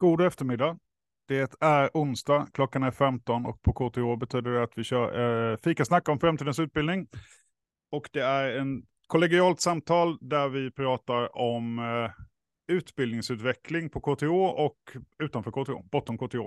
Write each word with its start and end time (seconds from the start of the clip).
God 0.00 0.20
eftermiddag. 0.20 0.78
Det 1.28 1.56
är 1.60 1.90
onsdag, 1.94 2.48
klockan 2.52 2.82
är 2.82 2.90
15 2.90 3.46
och 3.46 3.62
på 3.62 3.72
KTH 3.72 4.20
betyder 4.20 4.50
det 4.50 4.62
att 4.62 4.78
vi 4.78 4.84
kör 4.84 5.50
eh, 5.52 5.56
fikasnack 5.56 6.08
om 6.08 6.20
framtidens 6.20 6.58
utbildning. 6.58 7.06
Och 7.90 8.08
det 8.12 8.20
är 8.20 8.58
en 8.58 8.82
kollegialt 9.06 9.60
samtal 9.60 10.18
där 10.20 10.48
vi 10.48 10.70
pratar 10.70 11.36
om 11.36 11.78
eh, 11.78 12.10
utbildningsutveckling 12.76 13.90
på 13.90 14.00
KTH 14.00 14.30
och 14.34 14.78
utanför 15.18 15.50
KTH, 15.50 15.90
bortom 15.90 16.18
KTH. 16.18 16.38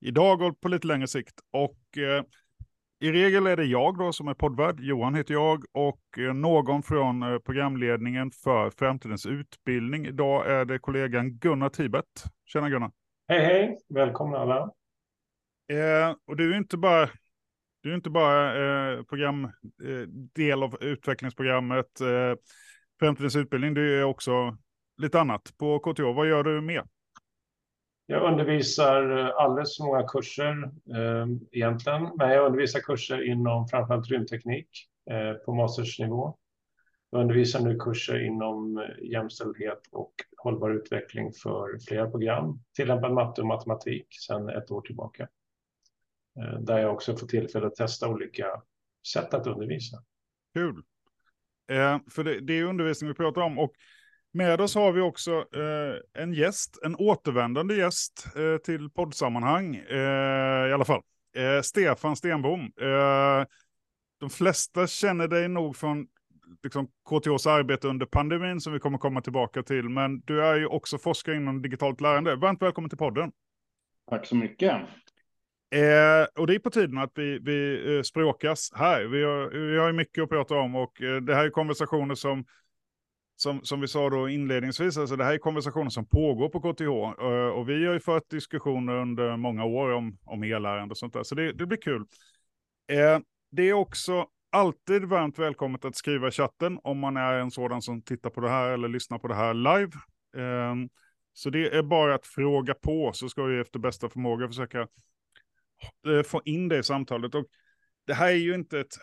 Idag 0.00 0.42
och 0.42 0.60
på 0.60 0.68
lite 0.68 0.86
längre 0.86 1.06
sikt. 1.06 1.40
Och 1.50 1.98
eh, 1.98 2.24
i 3.02 3.12
regel 3.12 3.46
är 3.46 3.56
det 3.56 3.64
jag 3.64 3.98
då 3.98 4.12
som 4.12 4.28
är 4.28 4.34
poddvärd, 4.34 4.80
Johan 4.80 5.14
heter 5.14 5.34
jag, 5.34 5.64
och 5.72 6.18
eh, 6.18 6.34
någon 6.34 6.82
från 6.82 7.22
eh, 7.22 7.38
programledningen 7.38 8.30
för 8.30 8.70
framtidens 8.70 9.26
utbildning. 9.26 10.06
Idag 10.06 10.50
är 10.50 10.64
det 10.64 10.78
kollegan 10.78 11.30
Gunnar 11.38 11.68
Tibet. 11.68 12.04
Tjena 12.44 12.68
Gunnar! 12.70 12.90
Hej 13.28 13.44
hej, 13.44 13.78
välkomna 13.88 14.38
alla! 14.38 14.60
Eh, 15.72 16.16
och 16.26 16.36
du 16.36 16.52
är 16.52 16.58
inte 16.58 16.76
bara, 16.76 17.08
du 17.82 17.90
är 17.90 17.94
inte 17.94 18.10
bara 18.10 18.54
eh, 18.92 19.02
program, 19.02 19.44
eh, 19.44 20.08
del 20.34 20.62
av 20.62 20.76
utvecklingsprogrammet 20.80 22.00
eh, 22.00 22.34
Framtidens 23.00 23.36
utbildning, 23.36 23.74
du 23.74 24.00
är 24.00 24.04
också 24.04 24.56
lite 24.96 25.20
annat 25.20 25.54
på 25.58 25.78
KTH. 25.78 26.02
Vad 26.02 26.28
gör 26.28 26.44
du 26.44 26.60
mer? 26.60 26.84
Jag 28.06 28.32
undervisar 28.32 29.18
eh, 29.18 29.30
alldeles 29.36 29.76
för 29.76 29.84
många 29.84 30.08
kurser 30.08 30.62
eh, 30.96 31.26
egentligen, 31.52 32.10
men 32.16 32.30
jag 32.30 32.46
undervisar 32.46 32.80
kurser 32.80 33.30
inom 33.30 33.68
framförallt 33.68 34.10
rymdteknik 34.10 34.68
eh, 35.10 35.32
på 35.32 35.54
mastersnivå. 35.54 36.36
Jag 37.10 37.20
undervisar 37.20 37.60
nu 37.60 37.78
kurser 37.78 38.24
inom 38.24 38.78
eh, 38.78 39.10
jämställdhet 39.10 39.80
och 39.92 40.12
hållbar 40.36 40.70
utveckling 40.70 41.32
för 41.42 41.78
flera 41.88 42.10
program, 42.10 42.62
tillämpad 42.76 43.12
matte 43.12 43.40
och 43.40 43.46
matematik 43.46 44.06
sedan 44.10 44.48
ett 44.48 44.70
år 44.70 44.80
tillbaka. 44.80 45.28
Eh, 46.40 46.60
där 46.60 46.78
jag 46.78 46.92
också 46.92 47.16
får 47.16 47.26
tillfälle 47.26 47.66
att 47.66 47.74
testa 47.74 48.08
olika 48.08 48.46
sätt 49.12 49.34
att 49.34 49.46
undervisa. 49.46 49.96
Kul. 50.54 50.82
Eh, 51.70 51.98
för 52.10 52.24
det, 52.24 52.40
det 52.40 52.58
är 52.58 52.64
undervisning 52.64 53.08
vi 53.08 53.14
pratar 53.14 53.42
om 53.42 53.58
och 53.58 53.72
med 54.32 54.60
oss 54.60 54.74
har 54.74 54.92
vi 54.92 55.00
också 55.00 55.32
eh, 55.32 56.22
en 56.22 56.32
gäst, 56.32 56.78
en 56.84 56.96
återvändande 56.96 57.74
gäst 57.74 58.26
eh, 58.36 58.56
till 58.56 58.90
poddsammanhang 58.90 59.76
eh, 59.76 60.68
i 60.68 60.72
alla 60.72 60.84
fall. 60.84 61.02
Eh, 61.36 61.62
Stefan 61.62 62.16
Stenbom. 62.16 62.60
Eh, 62.60 63.46
de 64.20 64.30
flesta 64.30 64.86
känner 64.86 65.28
dig 65.28 65.48
nog 65.48 65.76
från 65.76 66.06
liksom, 66.62 66.88
KTHs 67.08 67.46
arbete 67.46 67.88
under 67.88 68.06
pandemin 68.06 68.60
som 68.60 68.72
vi 68.72 68.78
kommer 68.78 68.98
komma 68.98 69.20
tillbaka 69.20 69.62
till. 69.62 69.88
Men 69.88 70.20
du 70.20 70.44
är 70.44 70.56
ju 70.56 70.66
också 70.66 70.98
forskare 70.98 71.36
inom 71.36 71.62
digitalt 71.62 72.00
lärande. 72.00 72.36
Varmt 72.36 72.62
välkommen 72.62 72.88
till 72.90 72.98
podden. 72.98 73.32
Tack 74.10 74.26
så 74.26 74.36
mycket. 74.36 74.76
Eh, 75.74 76.26
och 76.40 76.46
det 76.46 76.54
är 76.54 76.58
på 76.58 76.70
tiden 76.70 76.98
att 76.98 77.12
vi, 77.14 77.38
vi 77.38 77.82
eh, 77.96 78.02
språkas 78.02 78.70
här. 78.74 79.04
Vi 79.04 79.24
har, 79.24 79.50
vi 79.72 79.78
har 79.78 79.92
mycket 79.92 80.24
att 80.24 80.30
prata 80.30 80.54
om 80.54 80.76
och 80.76 81.02
eh, 81.02 81.16
det 81.16 81.34
här 81.34 81.44
är 81.44 81.50
konversationer 81.50 82.14
som 82.14 82.44
som, 83.36 83.64
som 83.64 83.80
vi 83.80 83.88
sa 83.88 84.10
då 84.10 84.28
inledningsvis, 84.28 84.98
alltså 84.98 85.16
det 85.16 85.24
här 85.24 85.34
är 85.34 85.38
konversationer 85.38 85.90
som 85.90 86.06
pågår 86.06 86.48
på 86.48 86.60
KTH. 86.60 87.22
Eh, 87.24 87.58
och 87.58 87.68
vi 87.68 87.86
har 87.86 87.92
ju 87.92 88.00
fört 88.00 88.30
diskussioner 88.30 88.94
under 88.94 89.36
många 89.36 89.64
år 89.64 89.92
om, 89.92 90.18
om 90.24 90.44
e-lärande 90.44 90.92
och 90.92 90.98
sånt 90.98 91.12
där. 91.12 91.22
Så 91.22 91.34
det, 91.34 91.52
det 91.52 91.66
blir 91.66 91.82
kul. 91.82 92.06
Eh, 92.92 93.18
det 93.50 93.62
är 93.62 93.72
också 93.72 94.26
alltid 94.50 95.04
varmt 95.04 95.38
välkommet 95.38 95.84
att 95.84 95.96
skriva 95.96 96.28
i 96.28 96.30
chatten 96.30 96.78
om 96.84 96.98
man 96.98 97.16
är 97.16 97.34
en 97.34 97.50
sådan 97.50 97.82
som 97.82 98.02
tittar 98.02 98.30
på 98.30 98.40
det 98.40 98.50
här 98.50 98.70
eller 98.70 98.88
lyssnar 98.88 99.18
på 99.18 99.28
det 99.28 99.34
här 99.34 99.54
live. 99.54 99.92
Eh, 100.36 100.74
så 101.32 101.50
det 101.50 101.76
är 101.76 101.82
bara 101.82 102.14
att 102.14 102.26
fråga 102.26 102.74
på 102.74 103.10
så 103.14 103.28
ska 103.28 103.42
vi 103.42 103.60
efter 103.60 103.78
bästa 103.78 104.08
förmåga 104.08 104.48
försöka 104.48 104.80
eh, 106.06 106.22
få 106.26 106.42
in 106.44 106.68
det 106.68 106.78
i 106.78 106.82
samtalet. 106.82 107.34
Och 107.34 107.44
det 108.06 108.14
här 108.14 108.28
är 108.28 108.36
ju 108.36 108.54
inte 108.54 108.80
ett 108.80 108.94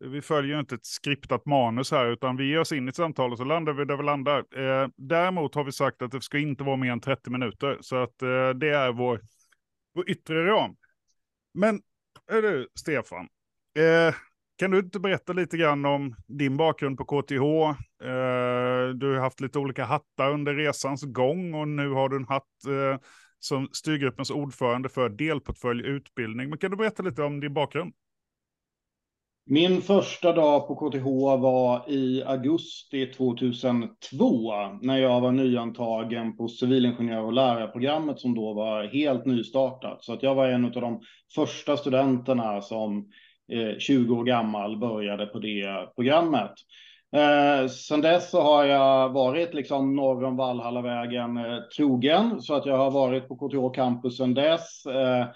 vi 0.00 0.22
följer 0.22 0.60
inte 0.60 0.74
ett 0.74 0.86
skriptat 0.86 1.46
manus 1.46 1.90
här, 1.90 2.06
utan 2.06 2.36
vi 2.36 2.48
ger 2.48 2.60
oss 2.60 2.72
in 2.72 2.86
i 2.86 2.88
ett 2.88 2.96
samtal 2.96 3.32
och 3.32 3.38
så 3.38 3.44
landar 3.44 3.72
vi 3.72 3.84
där 3.84 3.96
vi 3.96 4.02
landar. 4.02 4.38
Eh, 4.38 4.88
däremot 4.96 5.54
har 5.54 5.64
vi 5.64 5.72
sagt 5.72 6.02
att 6.02 6.10
det 6.10 6.20
ska 6.20 6.38
inte 6.38 6.64
vara 6.64 6.76
mer 6.76 6.92
än 6.92 7.00
30 7.00 7.30
minuter, 7.30 7.78
så 7.80 7.96
att 7.96 8.22
eh, 8.22 8.50
det 8.50 8.68
är 8.68 8.92
vår, 8.92 9.20
vår 9.94 10.10
yttre 10.10 10.46
ram. 10.46 10.76
Men, 11.54 11.80
är 12.30 12.42
du, 12.42 12.68
Stefan, 12.74 13.28
eh, 13.78 14.14
kan 14.58 14.70
du 14.70 14.78
inte 14.78 15.00
berätta 15.00 15.32
lite 15.32 15.56
grann 15.56 15.84
om 15.84 16.14
din 16.26 16.56
bakgrund 16.56 16.98
på 16.98 17.04
KTH? 17.04 17.42
Eh, 18.04 18.88
du 18.94 19.12
har 19.14 19.20
haft 19.20 19.40
lite 19.40 19.58
olika 19.58 19.84
hattar 19.84 20.32
under 20.32 20.54
resans 20.54 21.02
gång 21.02 21.54
och 21.54 21.68
nu 21.68 21.90
har 21.90 22.08
du 22.08 22.16
en 22.16 22.28
hatt 22.28 22.64
eh, 22.66 23.00
som 23.38 23.68
styrgruppens 23.72 24.30
ordförande 24.30 24.88
för 24.88 25.08
delportfölj 25.08 25.86
utbildning. 25.86 26.48
Men 26.48 26.58
kan 26.58 26.70
du 26.70 26.76
berätta 26.76 27.02
lite 27.02 27.22
om 27.22 27.40
din 27.40 27.54
bakgrund? 27.54 27.94
Min 29.50 29.82
första 29.82 30.32
dag 30.32 30.66
på 30.66 30.74
KTH 30.74 31.04
var 31.42 31.90
i 31.90 32.22
augusti 32.26 33.06
2002 33.06 34.52
när 34.82 34.98
jag 34.98 35.20
var 35.20 35.32
nyantagen 35.32 36.36
på 36.36 36.48
civilingenjör 36.48 37.22
och 37.22 37.32
lärarprogrammet 37.32 38.20
som 38.20 38.34
då 38.34 38.52
var 38.52 38.84
helt 38.84 39.24
nystartat. 39.24 40.04
Så 40.04 40.12
att 40.12 40.22
jag 40.22 40.34
var 40.34 40.48
en 40.48 40.64
av 40.64 40.70
de 40.70 41.00
första 41.34 41.76
studenterna 41.76 42.60
som 42.62 43.08
eh, 43.52 43.78
20 43.78 44.14
år 44.14 44.24
gammal 44.24 44.78
började 44.78 45.26
på 45.26 45.38
det 45.38 45.94
programmet. 45.96 46.52
Eh, 47.16 47.68
sen 47.68 48.00
dess 48.00 48.30
så 48.30 48.40
har 48.40 48.64
jag 48.64 49.08
varit 49.08 49.54
liksom 49.54 49.96
norr 49.96 50.24
om 50.24 50.36
Valhallavägen 50.36 51.36
eh, 51.36 51.58
trogen 51.76 52.42
så 52.42 52.54
att 52.54 52.66
jag 52.66 52.76
har 52.76 52.90
varit 52.90 53.28
på 53.28 53.36
KTH 53.36 53.74
campus 53.74 54.16
sen 54.16 54.34
dess. 54.34 54.86
Eh, 54.86 55.26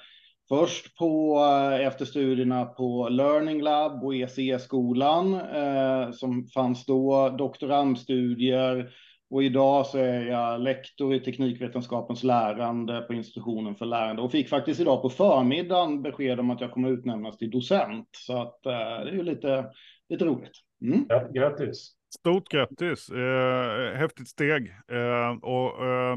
Först 0.48 0.96
på, 0.96 1.38
eh, 1.38 1.86
efter 1.86 2.04
studierna 2.04 2.64
på 2.64 3.08
Learning 3.08 3.62
Lab 3.62 4.04
och 4.04 4.14
ECE-skolan 4.14 5.34
eh, 5.34 6.10
som 6.12 6.46
fanns 6.46 6.86
då, 6.86 7.28
doktorandstudier 7.38 8.92
och 9.30 9.42
idag 9.42 9.86
så 9.86 9.98
är 9.98 10.26
jag 10.26 10.60
lektor 10.60 11.14
i 11.14 11.20
teknikvetenskapens 11.20 12.22
lärande 12.22 13.00
på 13.00 13.14
institutionen 13.14 13.74
för 13.74 13.86
lärande 13.86 14.22
och 14.22 14.32
fick 14.32 14.48
faktiskt 14.48 14.80
idag 14.80 15.02
på 15.02 15.10
förmiddagen 15.10 16.02
besked 16.02 16.40
om 16.40 16.50
att 16.50 16.60
jag 16.60 16.70
kommer 16.70 16.90
utnämnas 16.90 17.38
till 17.38 17.50
docent. 17.50 18.08
Så 18.16 18.42
att 18.42 18.66
eh, 18.66 18.72
det 18.72 19.10
är 19.10 19.14
ju 19.14 19.22
lite, 19.22 19.70
lite 20.08 20.24
roligt. 20.24 20.52
Mm. 20.84 21.06
Ja, 21.08 21.28
grattis! 21.34 21.92
Stort 22.18 22.48
grattis! 22.48 23.08
Eh, 23.08 23.94
häftigt 23.94 24.28
steg. 24.28 24.68
Eh, 24.68 25.30
och 25.42 25.86
eh, 25.86 26.16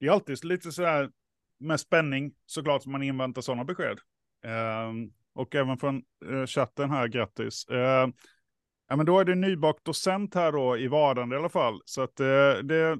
det 0.00 0.06
är 0.06 0.10
alltid 0.10 0.44
lite 0.44 0.72
så 0.72 0.84
här 0.84 1.10
med 1.60 1.80
spänning 1.80 2.32
såklart 2.46 2.86
man 2.86 3.02
inväntar 3.02 3.42
sådana 3.42 3.64
besked. 3.64 3.98
Eh, 4.44 4.92
och 5.34 5.54
även 5.54 5.78
från 5.78 6.02
eh, 6.30 6.46
chatten 6.46 6.90
här, 6.90 7.08
grattis. 7.08 7.64
Eh, 7.68 8.08
ja, 8.88 8.96
men 8.96 9.06
då 9.06 9.20
är 9.20 9.24
det 9.24 9.34
nybakt 9.34 9.84
docent 9.84 10.34
här 10.34 10.52
då 10.52 10.78
i 10.78 10.88
vardande 10.88 11.36
i 11.36 11.38
alla 11.38 11.48
fall. 11.48 11.80
Så 11.84 12.02
att 12.02 12.20
eh, 12.20 12.26
det, 12.62 12.62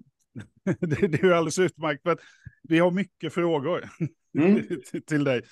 det, 0.81 1.09
det, 1.09 1.23
är 1.23 1.33
alldeles 1.33 1.59
utmärkt. 1.59 2.03
För 2.03 2.11
att 2.11 2.21
vi 2.63 2.79
har 2.79 2.91
mycket 2.91 3.35
frågor 3.35 3.85
mm. 4.39 4.67
till 5.07 5.25
dig. 5.25 5.43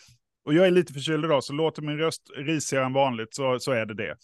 Och 0.45 0.55
jag 0.55 0.67
är 0.67 0.71
lite 0.71 0.93
förkyld 0.93 1.25
idag, 1.25 1.45
så 1.45 1.53
låter 1.53 1.83
min 1.83 1.99
röst 1.99 2.31
risigare 2.37 2.85
än 2.85 2.93
vanligt 2.93 3.35
så, 3.35 3.59
så 3.59 3.73
är 3.73 3.87
det 3.87 3.95
det. 3.95 4.17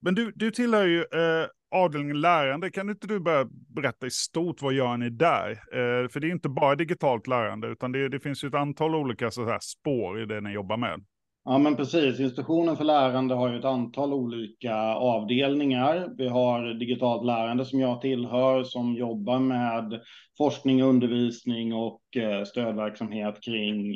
Men 0.00 0.14
du, 0.14 0.32
du 0.34 0.50
tillhör 0.50 0.86
ju 0.86 1.00
eh, 1.00 1.46
avdelningen 1.70 2.20
lärande, 2.20 2.70
kan 2.70 2.90
inte 2.90 3.06
du 3.06 3.20
börja 3.20 3.48
berätta 3.74 4.06
i 4.06 4.10
stort 4.10 4.62
vad 4.62 4.72
gör 4.72 4.96
ni 4.96 5.10
där? 5.10 5.50
Eh, 5.50 6.08
för 6.08 6.20
det 6.20 6.26
är 6.26 6.32
inte 6.32 6.48
bara 6.48 6.74
digitalt 6.74 7.26
lärande, 7.26 7.68
utan 7.68 7.92
det, 7.92 8.08
det 8.08 8.20
finns 8.20 8.44
ju 8.44 8.48
ett 8.48 8.54
antal 8.54 8.94
olika 8.94 9.30
så 9.30 9.44
här, 9.44 9.58
spår 9.62 10.22
i 10.22 10.26
det 10.26 10.40
ni 10.40 10.52
jobbar 10.52 10.76
med. 10.76 11.04
Ja, 11.44 11.58
men 11.58 11.76
precis. 11.76 12.20
Institutionen 12.20 12.76
för 12.76 12.84
lärande 12.84 13.34
har 13.34 13.50
ju 13.50 13.58
ett 13.58 13.64
antal 13.64 14.12
olika 14.12 14.74
avdelningar. 14.94 16.08
Vi 16.18 16.28
har 16.28 16.74
digitalt 16.74 17.26
lärande 17.26 17.64
som 17.64 17.80
jag 17.80 18.00
tillhör 18.00 18.64
som 18.64 18.94
jobbar 18.94 19.38
med 19.38 20.00
forskning, 20.38 20.82
undervisning 20.82 21.74
och 21.74 22.02
eh, 22.16 22.44
stödverksamhet 22.44 23.42
kring, 23.42 23.94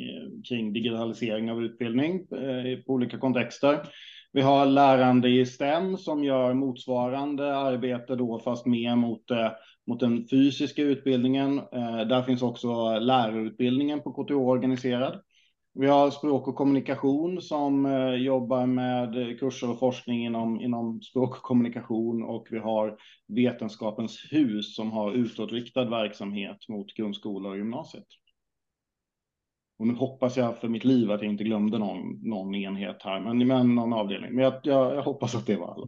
kring 0.49 0.73
digitalisering 0.73 1.51
av 1.51 1.63
utbildning 1.63 2.27
eh, 2.31 2.67
i 2.67 2.83
på 2.87 2.93
olika 2.93 3.17
kontexter. 3.17 3.79
Vi 4.35 4.41
har 4.41 4.65
lärande 4.65 5.29
i 5.29 5.45
STEM 5.45 5.97
som 5.97 6.23
gör 6.23 6.53
motsvarande 6.53 7.57
arbete 7.57 8.15
då 8.15 8.39
fast 8.39 8.65
mer 8.65 8.95
mot, 8.95 9.31
eh, 9.31 9.51
mot 9.87 9.99
den 9.99 10.27
fysiska 10.27 10.81
utbildningen. 10.81 11.57
Eh, 11.57 12.07
där 12.07 12.23
finns 12.23 12.41
också 12.41 12.99
lärarutbildningen 12.99 14.01
på 14.01 14.11
KTH 14.11 14.33
organiserad. 14.33 15.21
Vi 15.73 15.87
har 15.87 16.11
språk 16.11 16.47
och 16.47 16.55
kommunikation 16.55 17.41
som 17.41 17.85
eh, 17.85 18.13
jobbar 18.13 18.65
med 18.65 19.39
kurser 19.39 19.69
och 19.69 19.79
forskning 19.79 20.25
inom, 20.25 20.61
inom 20.61 21.01
språk 21.01 21.37
och 21.37 21.43
kommunikation 21.43 22.23
och 22.23 22.47
vi 22.51 22.59
har 22.59 22.97
Vetenskapens 23.27 24.27
hus 24.31 24.75
som 24.75 24.91
har 24.91 25.11
utåtriktad 25.11 25.85
verksamhet 25.85 26.57
mot 26.69 26.93
grundskola 26.93 27.49
och 27.49 27.57
gymnasiet. 27.57 28.07
Och 29.77 29.87
nu 29.87 29.93
hoppas 29.93 30.37
jag 30.37 30.57
för 30.57 30.67
mitt 30.67 30.83
liv 30.83 31.11
att 31.11 31.21
jag 31.21 31.31
inte 31.31 31.43
glömde 31.43 31.77
någon, 31.77 32.29
någon 32.29 32.55
enhet 32.55 33.01
här, 33.03 33.19
men, 33.19 33.47
men 33.47 33.75
någon 33.75 33.93
avdelning. 33.93 34.35
Men 34.35 34.43
jag, 34.43 34.53
jag, 34.63 34.95
jag 34.95 35.01
hoppas 35.01 35.35
att 35.35 35.45
det 35.45 35.55
var 35.55 35.73
alla. 35.73 35.87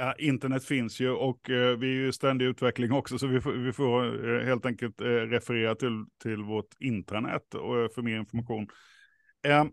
Ja, 0.00 0.14
internet 0.18 0.64
finns 0.64 1.00
ju 1.00 1.10
och 1.10 1.50
eh, 1.50 1.78
vi 1.78 1.86
är 1.86 1.94
ju 1.94 2.12
ständig 2.12 2.46
utveckling 2.46 2.92
också, 2.92 3.18
så 3.18 3.26
vi 3.26 3.40
får, 3.40 3.52
vi 3.52 3.72
får 3.72 4.28
eh, 4.30 4.46
helt 4.46 4.66
enkelt 4.66 5.00
eh, 5.00 5.04
referera 5.06 5.74
till, 5.74 6.04
till 6.22 6.42
vårt 6.42 6.74
intranät 6.78 7.54
och, 7.54 7.78
eh, 7.78 7.88
för 7.88 8.02
mer 8.02 8.18
information. 8.18 8.68
Eh, 9.46 9.64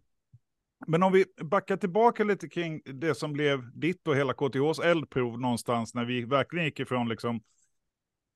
men 0.87 1.03
om 1.03 1.11
vi 1.11 1.25
backar 1.43 1.77
tillbaka 1.77 2.23
lite 2.23 2.49
kring 2.49 2.81
det 2.85 3.15
som 3.15 3.33
blev 3.33 3.79
ditt 3.79 4.07
och 4.07 4.15
hela 4.15 4.33
KTHs 4.33 4.79
eldprov 4.79 5.39
någonstans, 5.39 5.93
när 5.93 6.05
vi 6.05 6.25
verkligen 6.25 6.65
gick 6.65 6.79
ifrån 6.79 7.09
liksom 7.09 7.41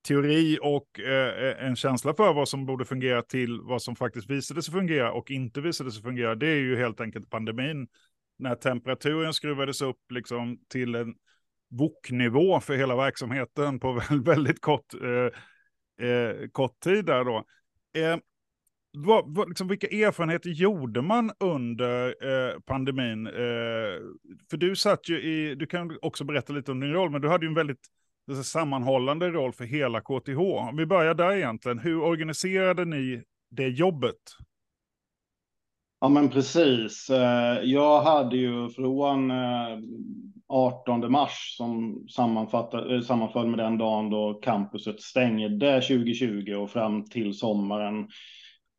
teori 0.08 0.60
och 0.62 1.00
eh, 1.00 1.48
eh, 1.48 1.66
en 1.66 1.76
känsla 1.76 2.14
för 2.14 2.34
vad 2.34 2.50
som 2.50 2.66
borde 2.66 2.86
fungera 2.86 3.22
till 3.22 3.62
vad 3.62 3.82
som 3.82 3.96
faktiskt 3.96 4.30
visade 4.30 4.62
sig 4.62 4.74
fungera 4.74 5.12
och 5.12 5.32
inte 5.32 5.62
visade 5.62 5.92
sig 5.92 6.04
fungera, 6.04 6.36
det 6.36 6.48
är 6.48 6.60
ju 6.60 6.78
helt 6.78 7.02
enkelt 7.02 7.30
pandemin. 7.30 7.88
När 8.38 8.56
temperaturen 8.56 9.34
skruvades 9.34 9.82
upp 9.82 10.12
liksom 10.12 10.60
till 10.68 10.96
en 10.96 11.16
VOK-nivå 11.70 12.60
för 12.60 12.76
hela 12.76 12.96
verksamheten 12.96 13.80
på 13.80 14.02
väldigt 14.26 14.62
kort, 14.62 14.94
eh, 14.94 16.08
eh, 16.08 16.48
kort 16.52 16.80
tid 16.80 17.06
där 17.06 17.24
då. 17.24 17.46
Eh, 17.98 18.18
vad, 18.92 19.36
vad, 19.36 19.50
liksom, 19.50 19.68
vilka 19.68 19.88
erfarenheter 19.88 20.50
gjorde 20.50 21.02
man 21.02 21.32
under 21.40 22.08
eh, 22.08 22.60
pandemin? 22.60 23.28
Eh, 23.28 23.34
för 24.50 24.58
du 24.58 24.76
satt 24.76 25.10
ju 25.10 25.22
i, 25.22 25.56
du 25.56 25.66
kan 25.66 25.98
också 26.02 26.24
berätta 26.24 26.54
lite 26.54 26.72
om 26.72 26.80
din 26.80 26.94
roll, 26.94 27.10
men 27.10 27.22
du 27.22 27.28
hade 27.28 27.46
ju 27.46 27.50
en 27.50 27.56
väldigt 27.56 27.88
sammanhållande 28.36 29.30
roll 29.30 29.54
för 29.54 29.64
hela 29.64 30.02
KTH. 30.02 30.40
Om 30.40 30.78
vi 30.78 30.86
börjar 30.86 31.14
där 31.14 31.36
egentligen, 31.36 31.80
hur 31.80 32.02
organiserade 32.02 32.86
ni 32.86 33.24
det 33.52 33.68
jobbet? 33.68 34.16
Ja 36.02 36.10
men 36.10 36.30
precis. 36.30 37.10
Eh, 37.10 37.60
jag 37.64 38.02
hade 38.02 38.38
ju 38.38 38.70
från 38.70 39.32
eh, 39.32 39.80
18 40.48 41.12
mars 41.12 41.56
som 41.58 42.08
eh, 42.18 43.02
sammanföll 43.02 43.48
med 43.48 43.60
den 43.60 43.78
dagen 43.78 44.10
då 44.10 44.34
campuset 44.34 45.02
stängde 45.02 45.82
2020 45.82 46.54
och 46.54 46.70
fram 46.70 47.06
till 47.06 47.34
sommaren 47.34 48.08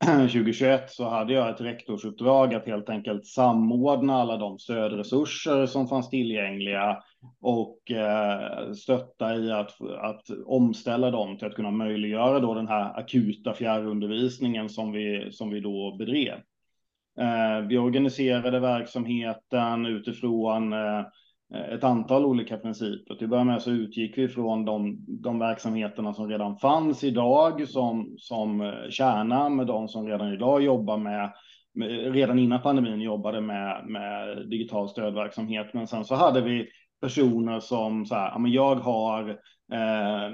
2021 0.07 0.91
så 0.91 1.09
hade 1.09 1.33
jag 1.33 1.51
ett 1.51 1.61
rektorsuppdrag 1.61 2.55
att 2.55 2.67
helt 2.67 2.89
enkelt 2.89 3.27
samordna 3.27 4.15
alla 4.15 4.37
de 4.37 4.59
stödresurser 4.59 5.67
som 5.67 5.89
fanns 5.89 6.11
tillgängliga 6.11 7.03
och 7.41 7.91
eh, 7.91 8.73
stötta 8.73 9.37
i 9.37 9.53
att, 9.53 9.81
att 9.99 10.23
omställa 10.47 11.11
dem 11.11 11.39
till 11.39 11.47
att 11.47 11.55
kunna 11.55 11.71
möjliggöra 11.71 12.41
då 12.41 12.55
den 12.55 12.69
här 12.69 12.99
akuta 12.99 13.55
fjärrundervisningen 13.55 14.69
som 14.69 14.93
vi, 14.93 15.33
som 15.33 15.51
vi 15.51 15.61
då 15.61 15.97
bedrev. 15.99 16.35
Eh, 17.21 17.67
vi 17.69 17.79
organiserade 17.79 18.61
verksamheten 18.61 19.87
utifrån 19.87 20.73
eh, 20.73 21.03
Eh, 21.55 21.75
ett 21.75 21.85
antal 21.85 22.25
olika 22.25 22.57
principer. 22.57 23.15
Till 23.15 23.25
att 23.25 23.31
börja 23.31 23.45
med 23.45 23.63
så 23.63 23.71
utgick 23.71 24.19
vi 24.19 24.29
från 24.29 24.65
de, 24.65 25.05
de 25.23 25.39
verksamheterna 25.39 26.15
som 26.15 26.29
redan 26.29 26.57
fanns 26.57 27.05
idag 27.05 27.69
som, 27.69 28.15
som 28.19 28.61
eh, 28.61 28.91
kärna 28.91 29.49
med 29.49 29.67
de 29.67 29.89
som 29.89 30.09
redan 30.09 30.33
idag 30.33 30.63
jobbar 30.63 30.97
med, 30.97 31.33
med 31.75 32.13
redan 32.13 32.39
innan 32.39 32.63
pandemin 32.63 33.01
jobbade 33.01 33.41
med, 33.41 33.87
med 33.87 34.49
digital 34.51 34.89
stödverksamhet. 34.89 35.75
Men 35.75 35.87
sen 35.87 36.05
så 36.05 36.15
hade 36.15 36.41
vi 36.41 36.69
personer 37.01 37.61
som 37.61 38.07
så 38.07 38.15
här, 38.15 38.31
ja, 38.31 38.39
men 38.39 38.53
jag 38.53 38.75
har 38.75 39.29
eh, 39.73 40.31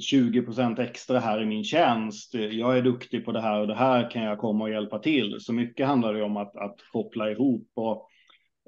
20 0.00 0.42
procent 0.42 0.78
extra 0.78 1.18
här 1.18 1.42
i 1.42 1.46
min 1.46 1.64
tjänst. 1.64 2.34
Jag 2.34 2.78
är 2.78 2.82
duktig 2.82 3.24
på 3.24 3.32
det 3.32 3.40
här 3.40 3.60
och 3.60 3.66
det 3.66 3.74
här 3.74 4.10
kan 4.10 4.22
jag 4.22 4.38
komma 4.38 4.64
och 4.64 4.70
hjälpa 4.70 4.98
till. 4.98 5.36
Så 5.40 5.52
mycket 5.52 5.86
handlar 5.86 6.14
det 6.14 6.22
om 6.22 6.36
att, 6.36 6.56
att 6.56 6.76
koppla 6.92 7.30
ihop. 7.30 7.68
Och 7.74 8.08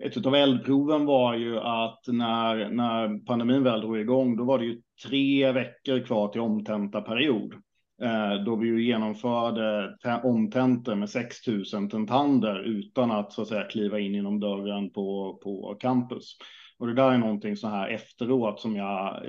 ett 0.02 0.26
av 0.26 0.34
eldproven 0.34 1.06
var 1.06 1.34
ju 1.34 1.58
att 1.58 2.00
när, 2.06 2.70
när 2.70 3.24
pandemin 3.26 3.62
väl 3.62 3.80
drog 3.80 3.98
igång, 3.98 4.36
då 4.36 4.44
var 4.44 4.58
det 4.58 4.64
ju 4.64 4.80
tre 5.06 5.52
veckor 5.52 6.00
kvar 6.00 6.28
till 6.28 6.40
omtentaperiod. 6.40 7.54
Eh, 8.02 8.44
då 8.44 8.56
vi 8.56 8.68
ju 8.68 8.84
genomförde 8.84 9.96
omtentor 10.22 10.94
med 10.94 11.10
6 11.10 11.36
000 11.46 11.90
tentander 11.90 12.60
utan 12.60 13.10
att 13.10 13.32
så 13.32 13.42
att 13.42 13.48
säga 13.48 13.64
kliva 13.64 13.98
in 13.98 14.14
genom 14.14 14.40
dörren 14.40 14.90
på, 14.90 15.38
på 15.42 15.76
campus. 15.80 16.36
Och 16.78 16.86
det 16.86 16.94
där 16.94 17.12
är 17.12 17.18
någonting 17.18 17.56
så 17.56 17.68
här 17.68 17.88
efteråt 17.88 18.60
som 18.60 18.76
jag 18.76 19.22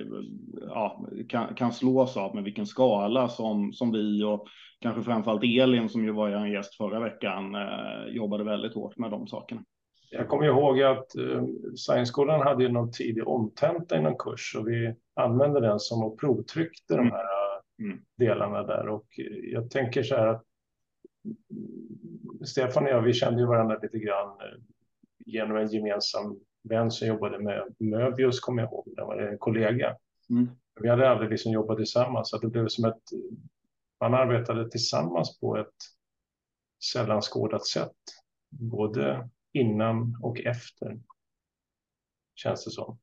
ja, 0.68 1.06
kan, 1.30 1.56
kan 1.56 1.74
slås 1.74 2.18
av 2.18 2.36
med 2.36 2.44
vilken 2.44 2.66
skala 2.66 3.30
som, 3.30 3.74
som 3.74 3.92
vi 3.92 4.24
och 4.24 4.48
kanske 4.80 5.04
framförallt 5.04 5.44
Elin 5.44 5.90
som 5.90 6.04
ju 6.04 6.12
var 6.12 6.30
en 6.30 6.52
gäst 6.52 6.76
förra 6.76 7.00
veckan 7.00 7.56
eh, 7.56 8.16
jobbade 8.16 8.44
väldigt 8.44 8.74
hårt 8.74 8.98
med 8.98 9.12
de 9.12 9.28
sakerna. 9.28 9.62
Jag 10.12 10.28
kommer 10.28 10.46
ihåg 10.46 10.82
att 10.82 11.16
eh, 11.16 11.44
Science-skolan 11.76 12.42
hade 12.42 12.70
någon 12.70 12.92
tidig 12.92 13.28
omtenta 13.28 13.98
i 13.98 14.02
någon 14.02 14.18
kurs 14.18 14.56
och 14.60 14.68
vi 14.68 14.96
använde 15.14 15.60
den 15.60 15.80
som 15.80 16.04
och 16.04 16.20
provtryckte 16.20 16.94
mm. 16.94 17.06
de 17.06 17.12
här 17.12 17.26
mm. 17.80 18.02
delarna 18.18 18.64
där 18.64 18.88
och 18.88 19.06
jag 19.44 19.72
tänker 19.72 20.04
så 20.04 20.16
här 20.16 20.28
att 20.28 20.44
Stefan 22.46 22.84
och 22.84 22.90
jag, 22.90 23.02
vi 23.02 23.14
kände 23.14 23.42
ju 23.42 23.48
varandra 23.48 23.80
lite 23.82 24.00
grann 24.00 24.28
eh, 24.30 24.60
genom 25.26 25.58
en 25.58 25.68
gemensam 25.68 26.40
vän 26.64 26.92
som 26.92 27.08
jobbade 27.08 27.40
med 27.40 27.76
Möbius, 27.80 28.40
kommer 28.40 28.62
jag 28.62 28.72
ihåg, 28.72 28.94
det 28.96 29.02
var 29.02 29.18
en 29.18 29.38
kollega. 29.38 29.96
Mm. 30.30 30.50
Vi 30.82 30.90
hade 30.90 31.10
aldrig 31.10 31.30
liksom 31.30 31.52
jobbat 31.52 31.78
tillsammans, 31.78 32.30
så 32.30 32.38
det 32.38 32.48
blev 32.48 32.68
som 32.68 32.86
ett... 32.86 33.04
Man 34.00 34.14
arbetade 34.14 34.70
tillsammans 34.70 35.40
på 35.40 35.58
ett 35.58 35.76
sällan 36.94 37.22
skådat 37.22 37.66
sätt, 37.66 37.96
både 38.50 39.30
innan 39.54 40.18
och 40.22 40.40
efter, 40.40 41.00
känns 42.36 42.66
det 42.66 42.72
som. 42.72 43.00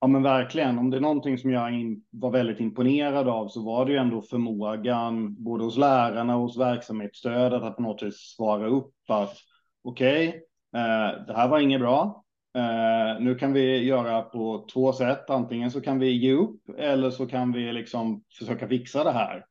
Ja 0.00 0.06
men 0.06 0.22
verkligen, 0.22 0.78
om 0.78 0.90
det 0.90 0.96
är 0.96 1.00
någonting 1.00 1.38
som 1.38 1.50
jag 1.50 1.72
var 2.10 2.30
väldigt 2.30 2.60
imponerad 2.60 3.28
av 3.28 3.48
så 3.48 3.64
var 3.64 3.86
det 3.86 3.92
ju 3.92 3.98
ändå 3.98 4.22
förmågan 4.22 5.42
både 5.44 5.64
hos 5.64 5.76
lärarna 5.76 6.36
och 6.36 6.42
hos 6.42 6.58
verksamhetsstödet 6.58 7.62
att 7.62 7.76
på 7.76 7.82
något 7.82 8.02
vis 8.02 8.34
svara 8.36 8.66
upp 8.66 8.94
att 9.08 9.36
okej, 9.82 10.28
okay, 10.28 10.40
eh, 10.82 11.26
det 11.26 11.34
här 11.36 11.48
var 11.48 11.60
inget 11.60 11.80
bra, 11.80 12.24
Eh, 12.54 13.20
nu 13.20 13.34
kan 13.34 13.52
vi 13.52 13.84
göra 13.84 14.22
på 14.22 14.66
två 14.72 14.92
sätt. 14.92 15.30
Antingen 15.30 15.70
så 15.70 15.80
kan 15.80 15.98
vi 15.98 16.10
ge 16.10 16.32
upp 16.32 16.68
eller 16.78 17.10
så 17.10 17.26
kan 17.26 17.52
vi 17.52 17.72
liksom 17.72 18.24
försöka 18.38 18.68
fixa 18.68 19.04
det 19.04 19.12
här. 19.12 19.44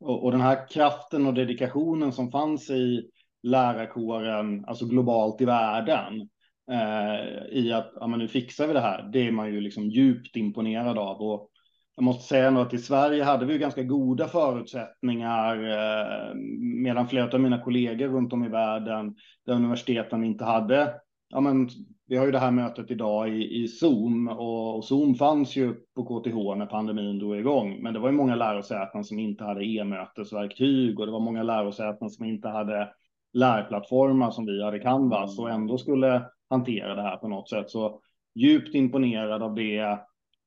Och, 0.00 0.24
och 0.24 0.32
den 0.32 0.40
här 0.40 0.68
kraften 0.68 1.26
och 1.26 1.34
dedikationen 1.34 2.12
som 2.12 2.30
fanns 2.30 2.70
i 2.70 3.10
lärarkåren, 3.44 4.64
alltså 4.66 4.86
globalt 4.86 5.40
i 5.40 5.44
världen, 5.44 6.28
eh, 6.70 7.58
i 7.58 7.72
att 7.72 7.92
ja, 8.00 8.06
men 8.06 8.18
nu 8.18 8.28
fixar 8.28 8.66
vi 8.66 8.72
det 8.72 8.80
här. 8.80 9.10
Det 9.12 9.26
är 9.26 9.32
man 9.32 9.52
ju 9.52 9.60
liksom 9.60 9.90
djupt 9.90 10.36
imponerad 10.36 10.98
av. 10.98 11.22
Och 11.22 11.50
jag 11.96 12.04
måste 12.04 12.28
säga 12.28 12.48
att 12.48 12.74
i 12.74 12.78
Sverige 12.78 13.24
hade 13.24 13.46
vi 13.46 13.58
ganska 13.58 13.82
goda 13.82 14.28
förutsättningar, 14.28 15.56
eh, 15.56 16.34
medan 16.82 17.08
flera 17.08 17.30
av 17.30 17.40
mina 17.40 17.62
kollegor 17.62 18.08
runt 18.08 18.32
om 18.32 18.44
i 18.44 18.48
världen, 18.48 19.14
där 19.46 19.54
universiteten 19.54 20.24
inte 20.24 20.44
hade 20.44 20.94
ja, 21.34 21.40
men 21.40 21.68
vi 22.06 22.16
har 22.16 22.26
ju 22.26 22.32
det 22.32 22.38
här 22.38 22.50
mötet 22.50 22.90
idag 22.90 23.28
i, 23.28 23.62
i 23.62 23.68
Zoom 23.68 24.28
och, 24.28 24.76
och, 24.76 24.84
Zoom 24.84 25.14
fanns 25.14 25.56
ju 25.56 25.74
på 25.94 26.04
KTH 26.04 26.58
när 26.58 26.66
pandemin 26.66 27.18
drog 27.18 27.36
igång. 27.36 27.82
Men 27.82 27.94
det 27.94 28.00
var 28.00 28.08
ju 28.08 28.16
många 28.16 28.34
lärosäten 28.34 29.04
som 29.04 29.18
inte 29.18 29.44
hade 29.44 29.64
e-mötesverktyg 29.64 31.00
och 31.00 31.06
det 31.06 31.12
var 31.12 31.20
många 31.20 31.42
lärosäten 31.42 32.10
som 32.10 32.24
inte 32.24 32.48
hade 32.48 32.88
lärplattformar 33.34 34.30
som 34.30 34.46
vi 34.46 34.62
hade 34.62 34.78
Canvas 34.78 35.38
och 35.38 35.50
ändå 35.50 35.78
skulle 35.78 36.30
hantera 36.50 36.94
det 36.94 37.02
här 37.02 37.16
på 37.16 37.28
något 37.28 37.48
sätt. 37.48 37.70
Så 37.70 38.00
djupt 38.34 38.74
imponerad 38.74 39.42
av 39.42 39.54
det 39.54 39.78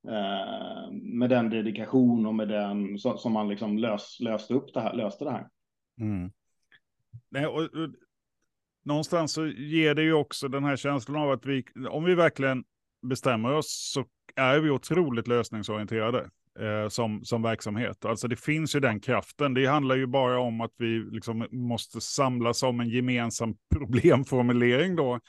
eh, 0.08 0.91
med 0.91 1.29
den 1.29 1.50
dedikation 1.50 2.25
och 2.25 2.36
med 2.36 2.48
den 2.48 2.98
som 2.98 3.34
man 3.34 3.50
liksom 3.50 3.77
lös, 3.77 4.17
löste 4.20 4.53
upp 4.53 4.74
det 4.74 4.82
här, 4.82 4.94
löste 4.94 5.24
det 5.24 5.32
här. 5.32 5.48
Mm. 6.00 6.32
Nej, 7.29 7.48
och, 7.48 7.62
och 7.62 7.89
någonstans 8.86 9.34
så 9.34 9.48
ger 9.48 9.96
det 9.96 10.03
ju 10.03 10.13
också 10.13 10.48
den 10.48 10.63
här 10.63 10.75
känslan 10.75 11.22
av 11.22 11.32
att 11.32 11.46
vi, 11.46 11.63
om 11.89 12.03
vi 12.03 12.15
verkligen 12.15 12.63
bestämmer 13.01 13.53
oss 13.53 13.91
så 13.94 14.06
är 14.36 14.60
vi 14.60 14.70
otroligt 14.70 15.27
lösningsorienterade 15.27 16.29
eh, 16.59 16.89
som, 16.89 17.25
som 17.25 17.41
verksamhet. 17.41 18.05
Alltså 18.05 18.27
det 18.27 18.35
finns 18.35 18.75
ju 18.75 18.79
den 18.79 18.99
kraften. 18.99 19.53
Det 19.53 19.65
handlar 19.65 19.95
ju 19.95 20.07
bara 20.07 20.39
om 20.39 20.61
att 20.61 20.71
vi 20.77 20.99
liksom 21.11 21.47
måste 21.51 22.01
samlas 22.01 22.63
om 22.63 22.79
en 22.79 22.89
gemensam 22.89 23.55
problemformulering 23.75 24.95
då. 24.95 25.19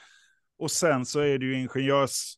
Och 0.59 0.71
sen 0.71 1.05
så 1.05 1.19
är 1.19 1.37
det 1.37 1.45
ju 1.45 1.53
ingenjörs... 1.53 2.35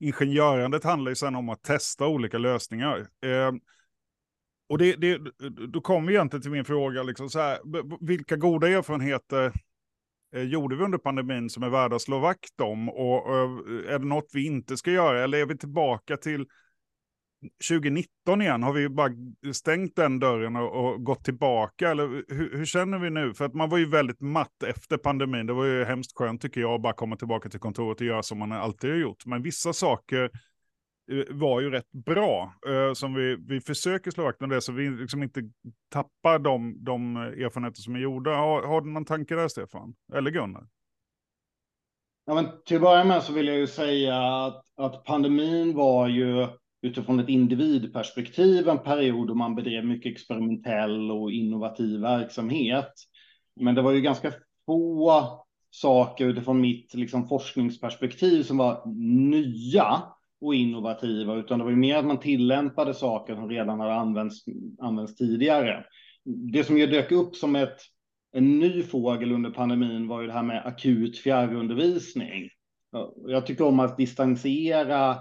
Ingenjörandet 0.00 0.84
handlar 0.84 1.10
ju 1.10 1.16
sen 1.16 1.34
om 1.34 1.48
att 1.48 1.62
testa 1.62 2.06
olika 2.06 2.38
lösningar. 2.38 2.98
Eh, 2.98 3.52
och 4.68 4.78
det, 4.78 4.96
det, 4.96 5.20
då 5.68 5.80
kommer 5.80 6.08
vi 6.08 6.14
egentligen 6.14 6.42
till 6.42 6.50
min 6.50 6.64
fråga, 6.64 7.02
liksom 7.02 7.30
så 7.30 7.38
här, 7.38 7.58
vilka 8.06 8.36
goda 8.36 8.68
erfarenheter 8.68 9.52
Eh, 10.36 10.42
gjorde 10.42 10.76
vi 10.76 10.84
under 10.84 10.98
pandemin 10.98 11.50
som 11.50 11.62
är 11.62 11.68
värda 11.68 11.96
att 11.96 12.02
slå 12.02 12.18
vakt 12.18 12.60
om? 12.60 12.88
Och, 12.88 13.26
och 13.26 13.68
är 13.88 13.98
det 13.98 14.06
något 14.06 14.30
vi 14.32 14.46
inte 14.46 14.76
ska 14.76 14.90
göra? 14.90 15.24
Eller 15.24 15.38
är 15.38 15.46
vi 15.46 15.58
tillbaka 15.58 16.16
till 16.16 16.46
2019 17.68 18.42
igen? 18.42 18.62
Har 18.62 18.72
vi 18.72 18.88
bara 18.88 19.10
stängt 19.52 19.96
den 19.96 20.18
dörren 20.18 20.56
och, 20.56 20.86
och 20.86 21.04
gått 21.04 21.24
tillbaka? 21.24 21.90
Eller 21.90 22.08
hur, 22.08 22.56
hur, 22.56 22.64
känner 22.64 22.98
vi 22.98 23.10
nu? 23.10 23.34
För 23.34 23.44
att 23.44 23.54
man 23.54 23.70
var 23.70 23.78
ju 23.78 23.86
väldigt 23.86 24.20
matt 24.20 24.62
efter 24.66 24.96
pandemin. 24.96 25.46
Det 25.46 25.52
var 25.52 25.64
ju 25.64 25.84
hemskt 25.84 26.18
skönt 26.18 26.42
tycker 26.42 26.60
jag 26.60 26.74
att 26.74 26.82
bara 26.82 26.92
komma 26.92 27.16
tillbaka 27.16 27.48
till 27.48 27.60
kontoret 27.60 28.00
och 28.00 28.06
göra 28.06 28.22
som 28.22 28.38
man 28.38 28.52
alltid 28.52 28.90
har 28.90 28.96
gjort. 28.96 29.26
Men 29.26 29.42
vissa 29.42 29.72
saker 29.72 30.30
eh, 31.12 31.24
var 31.30 31.60
ju 31.60 31.70
rätt 31.70 31.92
bra. 31.92 32.54
Eh, 32.68 32.92
som 32.92 33.14
vi, 33.14 33.36
vi 33.48 33.60
försöker 33.60 34.10
slå 34.10 34.24
vakt 34.24 34.42
om 34.42 34.48
det 34.48 34.60
så 34.60 34.72
vi 34.72 34.90
liksom 34.90 35.22
inte 35.22 35.40
tappar 35.92 36.38
de, 36.38 36.84
de 36.84 37.16
erfarenheter 37.16 37.80
som 37.80 37.94
är 37.94 38.00
gjorda. 38.00 38.30
Har, 38.30 38.62
har 38.62 38.80
du 38.80 38.90
någon 38.90 39.04
tanke 39.04 39.34
där 39.34 39.48
Stefan? 39.48 39.94
Eller 40.14 40.30
Gunnar? 40.30 40.66
Ja, 42.28 42.34
men 42.34 42.48
till 42.64 42.76
att 42.76 42.82
börja 42.82 43.04
med 43.04 43.22
så 43.22 43.32
vill 43.32 43.46
jag 43.46 43.56
ju 43.56 43.66
säga 43.66 44.18
att, 44.18 44.64
att 44.76 45.04
pandemin 45.04 45.74
var 45.74 46.08
ju 46.08 46.46
utifrån 46.86 47.20
ett 47.20 47.28
individperspektiv 47.28 48.68
en 48.68 48.78
period 48.78 49.28
då 49.28 49.34
man 49.34 49.54
bedrev 49.54 49.84
mycket 49.84 50.12
experimentell 50.12 51.10
och 51.10 51.32
innovativ 51.32 52.00
verksamhet. 52.00 52.92
Men 53.60 53.74
det 53.74 53.82
var 53.82 53.92
ju 53.92 54.00
ganska 54.00 54.32
få 54.66 55.44
saker 55.70 56.26
utifrån 56.26 56.60
mitt 56.60 56.94
liksom, 56.94 57.28
forskningsperspektiv 57.28 58.42
som 58.42 58.56
var 58.56 58.82
nya 59.30 60.02
och 60.40 60.54
innovativa, 60.54 61.34
utan 61.34 61.58
det 61.58 61.64
var 61.64 61.70
ju 61.70 61.76
mer 61.76 61.96
att 61.96 62.06
man 62.06 62.20
tillämpade 62.20 62.94
saker 62.94 63.34
som 63.34 63.48
redan 63.48 63.80
hade 63.80 63.94
använts, 63.94 64.44
använts 64.80 65.16
tidigare. 65.16 65.84
Det 66.24 66.64
som 66.64 66.78
ju 66.78 66.86
dök 66.86 67.12
upp 67.12 67.36
som 67.36 67.56
ett, 67.56 67.76
en 68.32 68.58
ny 68.58 68.82
fågel 68.82 69.32
under 69.32 69.50
pandemin 69.50 70.08
var 70.08 70.20
ju 70.20 70.26
det 70.26 70.32
här 70.32 70.42
med 70.42 70.66
akut 70.66 71.18
fjärrundervisning. 71.18 72.48
Jag 73.26 73.46
tycker 73.46 73.64
om 73.64 73.80
att 73.80 73.96
distansera 73.96 75.16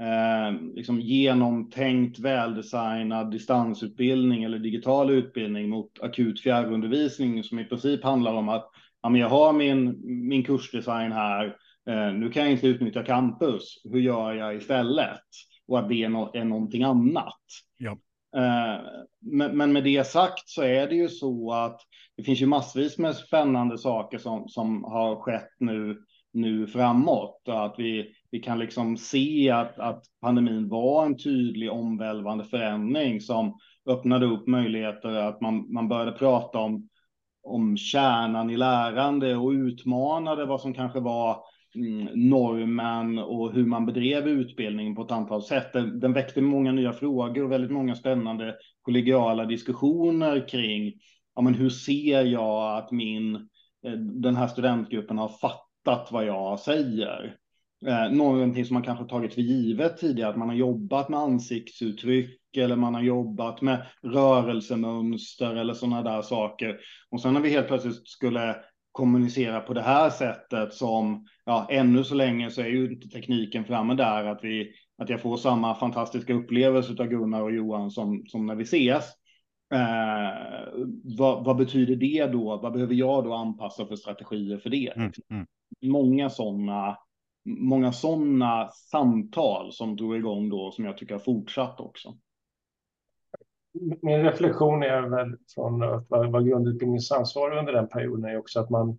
eh, 0.00 0.60
liksom 0.74 1.00
genomtänkt, 1.00 2.18
väldesignad 2.18 3.30
distansutbildning 3.30 4.44
eller 4.44 4.58
digital 4.58 5.10
utbildning 5.10 5.68
mot 5.68 6.00
akut 6.02 6.40
fjärrundervisning 6.40 7.44
som 7.44 7.58
i 7.58 7.64
princip 7.64 8.04
handlar 8.04 8.34
om 8.34 8.48
att 8.48 8.70
ja, 9.02 9.08
men 9.08 9.20
jag 9.20 9.28
har 9.28 9.52
min, 9.52 10.00
min 10.28 10.44
kursdesign 10.44 11.12
här, 11.12 11.56
eh, 11.88 12.12
nu 12.12 12.30
kan 12.30 12.42
jag 12.42 12.52
inte 12.52 12.66
utnyttja 12.66 13.02
campus, 13.02 13.82
hur 13.84 14.00
gör 14.00 14.34
jag 14.34 14.56
istället? 14.56 15.20
Och 15.68 15.78
att 15.78 15.88
det 15.88 16.04
är, 16.04 16.08
no 16.08 16.30
är 16.34 16.44
någonting 16.44 16.82
annat. 16.82 17.36
Ja. 17.78 17.98
Eh, 18.36 18.80
men, 19.20 19.56
men, 19.56 19.72
med 19.72 19.84
det 19.84 20.06
sagt 20.06 20.48
så 20.48 20.62
är 20.62 20.86
det 20.86 20.94
ju 20.94 21.08
så 21.08 21.52
att 21.52 21.80
det 22.16 22.22
finns 22.22 22.42
ju 22.42 22.46
massvis 22.46 22.98
med 22.98 23.16
spännande 23.16 23.78
saker 23.78 24.18
som, 24.18 24.48
som 24.48 24.84
har 24.84 25.16
skett 25.16 25.50
nu, 25.58 25.98
nu 26.32 26.66
framåt. 26.66 27.42
Att 27.48 27.74
vi, 27.78 28.12
vi 28.30 28.38
kan 28.38 28.58
liksom 28.58 28.96
se 28.96 29.50
att, 29.50 29.78
att 29.78 30.04
pandemin 30.20 30.68
var 30.68 31.06
en 31.06 31.16
tydlig 31.16 31.72
omvälvande 31.72 32.44
förändring 32.44 33.20
som 33.20 33.58
öppnade 33.86 34.26
upp 34.26 34.46
möjligheter 34.46 35.08
att 35.08 35.40
man, 35.40 35.72
man 35.72 35.88
började 35.88 36.12
prata 36.12 36.58
om 36.58 36.88
om 37.48 37.76
kärnan 37.76 38.50
i 38.50 38.56
lärande 38.56 39.36
och 39.36 39.50
utmanade 39.50 40.46
vad 40.46 40.60
som 40.60 40.74
kanske 40.74 41.00
var 41.00 41.42
mm, 41.74 42.28
normen 42.28 43.18
och 43.18 43.52
hur 43.52 43.66
man 43.66 43.86
bedrev 43.86 44.28
utbildning 44.28 44.94
på 44.94 45.02
ett 45.02 45.10
antal 45.10 45.42
sätt. 45.42 45.72
Den, 45.72 46.00
den 46.00 46.12
väckte 46.12 46.40
många 46.40 46.72
nya 46.72 46.92
frågor 46.92 47.44
och 47.44 47.52
väldigt 47.52 47.70
många 47.70 47.94
spännande 47.94 48.56
kollegiala 48.82 49.44
diskussioner 49.44 50.48
kring 50.48 50.92
ja, 51.34 51.42
men 51.42 51.54
hur 51.54 51.70
ser 51.70 52.24
jag 52.24 52.78
att 52.78 52.90
min, 52.90 53.34
eh, 53.86 53.92
den 53.92 54.36
här 54.36 54.46
studentgruppen 54.46 55.18
har 55.18 55.28
fattat 55.28 56.08
vad 56.12 56.26
jag 56.26 56.60
säger. 56.60 57.36
Eh, 57.86 58.10
någonting 58.10 58.64
som 58.64 58.74
man 58.74 58.82
kanske 58.82 59.04
tagit 59.04 59.34
för 59.34 59.40
givet 59.40 59.96
tidigare, 59.96 60.30
att 60.30 60.36
man 60.36 60.48
har 60.48 60.56
jobbat 60.56 61.08
med 61.08 61.20
ansiktsuttryck 61.20 62.56
eller 62.56 62.76
man 62.76 62.94
har 62.94 63.02
jobbat 63.02 63.60
med 63.60 63.86
rörelsemönster 64.02 65.54
eller 65.54 65.74
sådana 65.74 66.02
där 66.02 66.22
saker. 66.22 66.78
Och 67.10 67.20
sen 67.20 67.34
när 67.34 67.40
vi 67.40 67.50
helt 67.50 67.68
plötsligt 67.68 68.08
skulle 68.08 68.56
kommunicera 68.92 69.60
på 69.60 69.74
det 69.74 69.82
här 69.82 70.10
sättet 70.10 70.74
som, 70.74 71.26
ja, 71.44 71.66
ännu 71.70 72.04
så 72.04 72.14
länge 72.14 72.50
så 72.50 72.60
är 72.60 72.66
ju 72.66 72.92
inte 72.92 73.08
tekniken 73.08 73.64
framme 73.64 73.94
där 73.94 74.24
att 74.24 74.40
vi, 74.42 74.72
att 74.98 75.08
jag 75.08 75.20
får 75.20 75.36
samma 75.36 75.74
fantastiska 75.74 76.34
upplevelse 76.34 76.92
av 76.98 77.06
Gunnar 77.06 77.42
och 77.42 77.52
Johan 77.52 77.90
som, 77.90 78.24
som 78.26 78.46
när 78.46 78.54
vi 78.54 78.62
ses. 78.62 79.04
Eh, 79.74 80.78
vad, 81.18 81.44
vad, 81.44 81.56
betyder 81.56 81.96
det 81.96 82.26
då? 82.26 82.56
Vad 82.62 82.72
behöver 82.72 82.94
jag 82.94 83.24
då 83.24 83.32
anpassa 83.32 83.86
för 83.86 83.96
strategier 83.96 84.58
för 84.58 84.70
det? 84.70 84.92
Mm, 84.96 85.12
mm. 85.30 85.46
Många 85.82 86.30
sådana 86.30 86.96
många 87.44 87.92
sådana 87.92 88.70
samtal 88.70 89.72
som 89.72 89.96
drog 89.96 90.16
igång 90.16 90.48
då 90.48 90.70
som 90.70 90.84
jag 90.84 90.98
tycker 90.98 91.14
har 91.14 91.20
fortsatt 91.20 91.80
också 91.80 92.14
min 94.02 94.22
reflektion 94.22 94.82
är 94.82 95.02
väl 95.02 95.36
från 95.54 95.82
att 95.82 96.10
vara 96.10 96.42
grundutbildningsansvarig 96.42 97.58
under 97.58 97.72
den 97.72 97.88
perioden 97.88 98.24
är 98.24 98.38
också 98.38 98.60
att 98.60 98.70
man, 98.70 98.98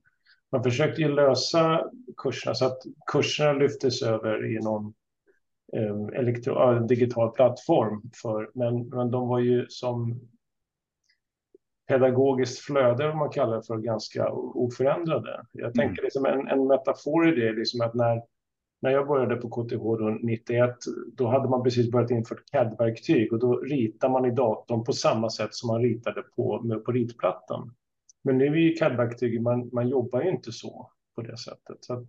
man 0.52 0.64
försökte 0.64 1.02
ju 1.02 1.08
lösa 1.08 1.90
kurserna 2.18 2.56
så 2.56 2.66
att 2.66 2.80
kurserna 3.12 3.54
lyftes 3.54 4.02
över 4.02 4.56
i 4.56 4.60
någon 4.60 4.94
eh, 5.74 6.20
elektro, 6.20 6.80
digital 6.80 7.32
plattform. 7.32 8.02
För, 8.22 8.52
men, 8.54 8.90
men 8.90 9.12
de 9.12 9.28
var 9.28 9.40
ju 9.40 9.66
som 9.70 10.20
pedagogiskt 11.90 12.60
flöde, 12.60 13.12
om 13.12 13.18
man 13.18 13.30
kallar 13.30 13.56
det 13.56 13.64
för, 13.64 13.78
ganska 13.78 14.30
oförändrade. 14.32 15.46
Jag 15.52 15.74
tänker 15.74 16.02
mm. 16.02 16.04
liksom 16.04 16.26
en, 16.26 16.48
en 16.48 16.68
metafor 16.68 17.28
i 17.28 17.42
det, 17.42 17.48
är 17.48 17.54
liksom 17.54 17.82
att 17.82 17.94
när 17.94 18.22
när 18.82 18.92
jag 18.92 19.08
började 19.08 19.36
på 19.36 19.50
KTH 19.50 19.84
då, 19.84 20.18
91, 20.22 20.76
då 21.14 21.28
hade 21.28 21.50
man 21.50 21.64
precis 21.64 21.92
börjat 21.92 22.12
införa 22.12 22.40
CAD-verktyg 22.52 23.34
och 23.34 23.40
då 23.40 23.58
ritar 23.58 24.10
man 24.10 24.26
i 24.26 24.32
datorn 24.32 24.84
på 24.84 24.94
samma 24.94 25.30
sätt 25.30 25.54
som 25.54 25.68
man 25.68 25.82
ritade 25.82 26.22
på, 26.36 26.62
med, 26.62 26.86
på 26.86 26.92
ritplattan. 26.92 27.76
Men 28.24 28.38
nu 28.38 28.46
är 28.46 28.56
ju 28.56 28.74
CAD-verktyg, 28.74 29.42
man, 29.42 29.70
man 29.74 29.90
jobbar 29.90 30.22
ju 30.22 30.30
inte 30.30 30.52
så 30.52 30.92
på 31.16 31.22
det 31.22 31.38
sättet. 31.38 31.78
Så 31.80 31.94
att, 31.94 32.06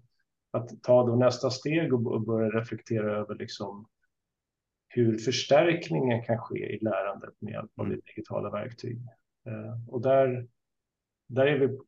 att 0.50 0.82
ta 0.82 1.06
då 1.06 1.16
nästa 1.16 1.50
steg 1.50 1.94
och, 1.94 2.06
och 2.06 2.20
börja 2.20 2.48
reflektera 2.48 3.16
över 3.16 3.34
liksom 3.34 3.86
hur 4.88 5.18
förstärkningen 5.18 6.22
kan 6.22 6.38
ske 6.38 6.74
i 6.74 6.78
lärandet 6.78 7.34
med 7.38 7.52
hjälp 7.52 7.70
av 7.76 7.86
mm. 7.86 8.00
digitala 8.06 8.50
verktyg. 8.50 8.98
Eh, 9.46 9.88
och 9.88 10.00
där, 10.00 10.46
där 11.28 11.46
är 11.46 11.58
vi 11.58 11.78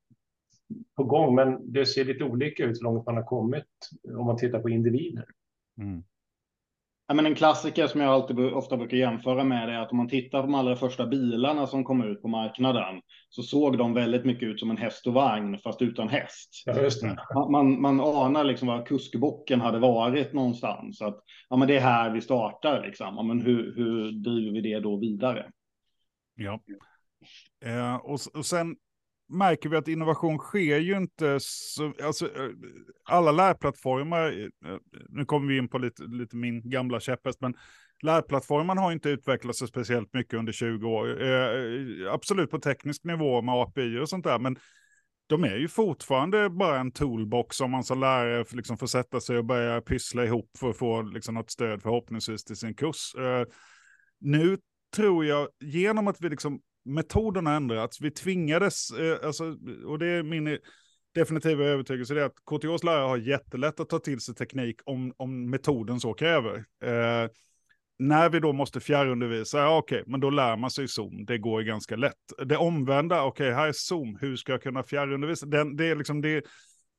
på 0.96 1.04
gång, 1.04 1.34
men 1.34 1.72
det 1.72 1.86
ser 1.86 2.04
lite 2.04 2.24
olika 2.24 2.64
ut 2.64 2.78
hur 2.78 2.84
långt 2.84 3.06
man 3.06 3.16
har 3.16 3.24
kommit 3.24 3.66
om 4.08 4.26
man 4.26 4.36
tittar 4.36 4.60
på 4.60 4.70
individer. 4.70 5.26
Mm. 5.78 6.02
Ja, 7.06 7.14
men 7.14 7.26
en 7.26 7.34
klassiker 7.34 7.86
som 7.86 8.00
jag 8.00 8.10
alltid 8.10 8.38
ofta 8.38 8.76
brukar 8.76 8.96
jämföra 8.96 9.44
med 9.44 9.68
är 9.68 9.78
att 9.78 9.90
om 9.90 9.96
man 9.96 10.08
tittar 10.08 10.40
på 10.40 10.46
de 10.46 10.54
allra 10.54 10.76
första 10.76 11.06
bilarna 11.06 11.66
som 11.66 11.84
kom 11.84 12.02
ut 12.02 12.22
på 12.22 12.28
marknaden 12.28 13.00
så 13.28 13.42
såg 13.42 13.78
de 13.78 13.94
väldigt 13.94 14.24
mycket 14.24 14.48
ut 14.48 14.60
som 14.60 14.70
en 14.70 14.76
häst 14.76 15.06
och 15.06 15.14
vagn 15.14 15.58
fast 15.58 15.82
utan 15.82 16.08
häst. 16.08 16.62
Ja, 16.66 16.80
just 16.80 17.02
det. 17.02 17.16
Man, 17.50 17.80
man 17.80 18.00
anar 18.00 18.44
liksom 18.44 18.68
var 18.68 18.86
kuskbocken 18.86 19.60
hade 19.60 19.78
varit 19.78 20.32
någonstans. 20.32 21.02
Att, 21.02 21.20
ja, 21.48 21.56
men 21.56 21.68
det 21.68 21.76
är 21.76 21.80
här 21.80 22.10
vi 22.10 22.20
startar. 22.20 22.86
Liksom. 22.86 23.14
Ja, 23.16 23.22
men 23.22 23.42
hur, 23.42 23.76
hur 23.76 24.12
driver 24.12 24.52
vi 24.52 24.60
det 24.60 24.80
då 24.80 24.96
vidare? 24.96 25.50
Ja. 26.34 26.60
Eh, 27.64 27.94
och, 27.94 28.20
och 28.34 28.46
sen 28.46 28.76
märker 29.28 29.68
vi 29.68 29.76
att 29.76 29.88
innovation 29.88 30.38
sker 30.38 30.78
ju 30.78 30.96
inte 30.96 31.38
så, 31.40 31.92
alltså, 32.02 32.26
eh, 32.26 32.50
alla 33.04 33.32
lärplattformar, 33.32 34.22
eh, 34.22 34.72
eh, 34.72 34.78
nu 35.08 35.24
kommer 35.24 35.48
vi 35.48 35.58
in 35.58 35.68
på 35.68 35.78
lite, 35.78 36.02
lite 36.02 36.36
min 36.36 36.70
gamla 36.70 37.00
käpphäst, 37.00 37.40
men 37.40 37.54
lärplattformarna 38.02 38.80
har 38.80 38.92
inte 38.92 39.10
utvecklats 39.10 39.58
så 39.58 39.66
speciellt 39.66 40.14
mycket 40.14 40.38
under 40.38 40.52
20 40.52 40.88
år. 40.88 41.22
Eh, 41.22 42.12
absolut 42.12 42.50
på 42.50 42.58
teknisk 42.58 43.04
nivå 43.04 43.42
med 43.42 43.54
API 43.54 43.98
och 43.98 44.08
sånt 44.08 44.24
där, 44.24 44.38
men 44.38 44.56
de 45.26 45.44
är 45.44 45.56
ju 45.56 45.68
fortfarande 45.68 46.50
bara 46.50 46.80
en 46.80 46.92
toolbox 46.92 47.56
som 47.56 47.70
man 47.70 47.84
som 47.84 48.00
lärare 48.00 48.44
liksom 48.52 48.78
får 48.78 48.86
sätta 48.86 49.20
sig 49.20 49.38
och 49.38 49.44
börja 49.44 49.80
pyssla 49.80 50.24
ihop 50.24 50.50
för 50.58 50.70
att 50.70 50.76
få 50.76 51.02
liksom 51.02 51.34
något 51.34 51.50
stöd 51.50 51.82
förhoppningsvis 51.82 52.44
till 52.44 52.56
sin 52.56 52.74
kurs. 52.74 53.14
Eh, 53.14 53.44
nu 54.20 54.58
tror 54.96 55.24
jag, 55.24 55.48
genom 55.60 56.08
att 56.08 56.20
vi 56.20 56.28
liksom 56.28 56.60
metoden 56.84 57.46
har 57.46 57.54
ändrats. 57.54 58.00
Vi 58.00 58.10
tvingades, 58.10 58.90
eh, 58.90 59.26
alltså, 59.26 59.56
och 59.86 59.98
det 59.98 60.06
är 60.06 60.22
min 60.22 60.58
definitiva 61.14 61.64
övertygelse, 61.64 62.14
det 62.14 62.20
är 62.20 62.26
att 62.26 62.44
KTHs 62.44 62.84
lärare 62.84 63.08
har 63.08 63.16
jättelätt 63.16 63.80
att 63.80 63.88
ta 63.88 63.98
till 63.98 64.20
sig 64.20 64.34
teknik 64.34 64.76
om, 64.84 65.14
om 65.16 65.50
metoden 65.50 66.00
så 66.00 66.14
kräver. 66.14 66.56
Eh, 66.84 67.30
när 67.98 68.28
vi 68.28 68.40
då 68.40 68.52
måste 68.52 68.80
fjärrundervisa, 68.80 69.58
ja 69.58 69.78
okej, 69.78 70.00
okay, 70.00 70.10
men 70.10 70.20
då 70.20 70.30
lär 70.30 70.56
man 70.56 70.70
sig 70.70 70.88
Zoom, 70.88 71.24
det 71.24 71.38
går 71.38 71.60
ju 71.60 71.66
ganska 71.66 71.96
lätt. 71.96 72.32
Det 72.44 72.56
omvända, 72.56 73.24
okej, 73.24 73.46
okay, 73.46 73.54
här 73.54 73.68
är 73.68 73.72
Zoom, 73.72 74.18
hur 74.20 74.36
ska 74.36 74.52
jag 74.52 74.62
kunna 74.62 74.82
fjärrundervisa? 74.82 75.46
Den, 75.46 75.76
det 75.76 75.86
är 75.86 75.96
liksom 75.96 76.20
det, 76.20 76.44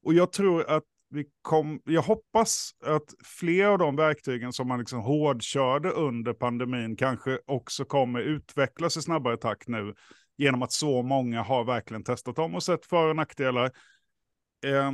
och 0.05 0.13
jag 0.13 0.31
tror 0.31 0.69
att 0.69 0.83
vi 1.13 1.25
kom, 1.41 1.81
jag 1.85 2.01
hoppas 2.01 2.71
att 2.85 3.13
fler 3.39 3.65
av 3.65 3.77
de 3.77 3.95
verktygen 3.95 4.53
som 4.53 4.67
man 4.67 4.79
liksom 4.79 4.99
hårdkörde 4.99 5.89
under 5.89 6.33
pandemin 6.33 6.95
kanske 6.95 7.39
också 7.45 7.85
kommer 7.85 8.19
utvecklas 8.19 8.97
i 8.97 9.01
snabbare 9.01 9.37
takt 9.37 9.67
nu 9.67 9.93
genom 10.37 10.61
att 10.61 10.71
så 10.71 11.01
många 11.03 11.41
har 11.41 11.63
verkligen 11.63 12.03
testat 12.03 12.35
dem 12.35 12.55
och 12.55 12.63
sett 12.63 12.85
för 12.85 13.09
och 13.09 13.15
nackdelar. 13.15 13.71
Eh, 14.65 14.91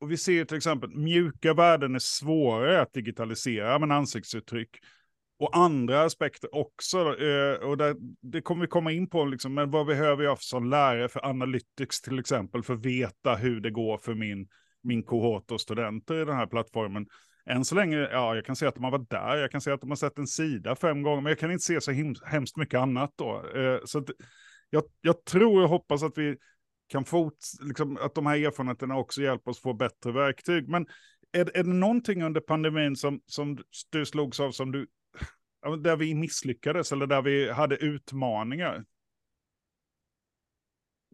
och 0.00 0.10
vi 0.10 0.16
ser 0.16 0.44
till 0.44 0.56
exempel 0.56 0.90
mjuka 0.90 1.54
värden 1.54 1.94
är 1.94 1.98
svårare 1.98 2.80
att 2.80 2.92
digitalisera, 2.92 3.78
men 3.78 3.90
ansiktsuttryck. 3.90 4.78
Och 5.38 5.56
andra 5.56 6.02
aspekter 6.02 6.54
också, 6.54 6.98
eh, 6.98 7.54
och 7.54 7.76
där, 7.76 7.96
det 8.22 8.42
kommer 8.42 8.60
vi 8.60 8.68
komma 8.68 8.92
in 8.92 9.08
på, 9.08 9.24
liksom, 9.24 9.54
men 9.54 9.70
vad 9.70 9.86
behöver 9.86 10.24
jag 10.24 10.42
som 10.42 10.70
lärare 10.70 11.08
för 11.08 11.26
analytics 11.26 12.00
till 12.00 12.18
exempel, 12.18 12.62
för 12.62 12.74
att 12.74 12.86
veta 12.86 13.34
hur 13.34 13.60
det 13.60 13.70
går 13.70 13.98
för 13.98 14.14
min 14.14 14.48
min 14.84 15.02
kohort 15.02 15.50
och 15.50 15.60
studenter 15.60 16.22
i 16.22 16.24
den 16.24 16.36
här 16.36 16.46
plattformen. 16.46 17.06
än 17.46 17.64
så 17.64 17.74
länge, 17.74 17.96
ja, 17.96 18.34
jag 18.34 18.44
kan 18.44 18.56
se 18.56 18.66
att 18.66 18.74
de 18.74 18.84
har 18.84 18.90
varit 18.90 19.10
där, 19.10 19.36
jag 19.36 19.50
kan 19.50 19.60
se 19.60 19.70
att 19.70 19.80
de 19.80 19.90
har 19.90 19.96
sett 19.96 20.18
en 20.18 20.26
sida 20.26 20.76
fem 20.76 21.02
gånger, 21.02 21.20
men 21.20 21.30
jag 21.30 21.38
kan 21.38 21.52
inte 21.52 21.64
se 21.64 21.80
så 21.80 21.92
hemskt 22.26 22.56
mycket 22.56 22.80
annat 22.80 23.12
då. 23.16 23.42
Eh, 23.54 23.78
så 23.84 23.98
att, 23.98 24.04
jag, 24.70 24.82
jag 25.00 25.24
tror 25.24 25.62
och 25.62 25.68
hoppas 25.68 26.02
att 26.02 26.18
vi 26.18 26.36
kan 26.88 27.04
få, 27.04 27.32
liksom, 27.60 27.98
att 28.00 28.14
de 28.14 28.26
här 28.26 28.46
erfarenheterna 28.46 28.96
också 28.96 29.22
hjälper 29.22 29.50
oss 29.50 29.60
få 29.60 29.72
bättre 29.72 30.12
verktyg. 30.12 30.68
Men 30.68 30.86
är, 31.32 31.56
är 31.56 31.64
det 31.64 31.72
någonting 31.72 32.22
under 32.22 32.40
pandemin 32.40 32.96
som, 32.96 33.20
som 33.26 33.58
du 33.90 34.06
slogs 34.06 34.40
av 34.40 34.50
som 34.50 34.72
du, 34.72 34.86
där 35.82 35.96
vi 35.96 36.14
misslyckades 36.14 36.92
eller 36.92 37.06
där 37.06 37.22
vi 37.22 37.50
hade 37.50 37.76
utmaningar? 37.76 38.84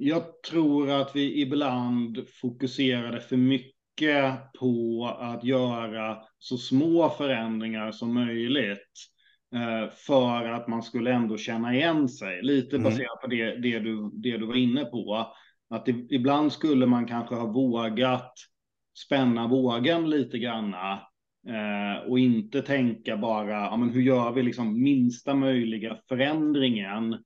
Jag 0.02 0.42
tror 0.42 0.90
att 0.90 1.16
vi 1.16 1.40
ibland 1.40 2.28
fokuserade 2.40 3.20
för 3.20 3.36
mycket 3.36 4.52
på 4.60 5.06
att 5.20 5.44
göra 5.44 6.18
så 6.38 6.56
små 6.58 7.08
förändringar 7.08 7.92
som 7.92 8.14
möjligt 8.14 9.08
eh, 9.54 9.92
för 9.92 10.44
att 10.44 10.68
man 10.68 10.82
skulle 10.82 11.12
ändå 11.12 11.36
känna 11.36 11.74
igen 11.74 12.08
sig. 12.08 12.42
Lite 12.42 12.76
mm. 12.76 12.84
baserat 12.84 13.20
på 13.22 13.26
det, 13.26 13.56
det, 13.56 13.78
du, 13.78 14.10
det 14.12 14.36
du 14.36 14.46
var 14.46 14.56
inne 14.56 14.84
på. 14.84 15.32
Att 15.70 15.86
det, 15.86 16.06
ibland 16.10 16.52
skulle 16.52 16.86
man 16.86 17.06
kanske 17.06 17.34
ha 17.34 17.46
vågat 17.46 18.34
spänna 19.06 19.48
vågen 19.48 20.10
lite 20.10 20.38
granna 20.38 20.92
eh, 21.48 22.08
och 22.08 22.18
inte 22.18 22.62
tänka 22.62 23.16
bara, 23.16 23.50
ja, 23.50 23.76
men 23.76 23.90
hur 23.90 24.02
gör 24.02 24.32
vi 24.32 24.42
liksom 24.42 24.82
minsta 24.82 25.34
möjliga 25.34 25.96
förändringen 26.08 27.16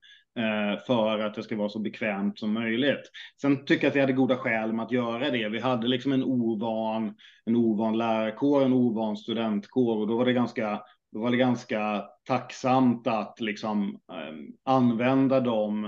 för 0.87 1.19
att 1.19 1.33
det 1.33 1.43
ska 1.43 1.55
vara 1.55 1.69
så 1.69 1.79
bekvämt 1.79 2.39
som 2.39 2.53
möjligt. 2.53 3.11
Sen 3.41 3.65
tycker 3.65 3.83
jag 3.83 3.89
att 3.89 3.95
vi 3.95 3.99
hade 3.99 4.13
goda 4.13 4.37
skäl 4.37 4.73
med 4.73 4.85
att 4.85 4.91
göra 4.91 5.31
det. 5.31 5.49
Vi 5.49 5.59
hade 5.59 5.87
liksom 5.87 6.13
en 6.13 6.23
ovan, 6.23 7.15
en 7.45 7.55
ovan 7.55 7.97
lärarkår, 7.97 8.65
en 8.65 8.73
ovan 8.73 9.17
studentkår 9.17 9.97
och 9.97 10.07
då 10.07 10.17
var 10.17 10.25
det 10.25 10.33
ganska 10.33 10.81
då 11.15 11.21
var 11.21 11.31
det 11.31 11.37
ganska 11.37 12.05
tacksamt 12.27 13.07
att 13.07 13.41
liksom 13.41 13.99
eh, 14.11 14.35
använda 14.63 15.39
dem 15.39 15.85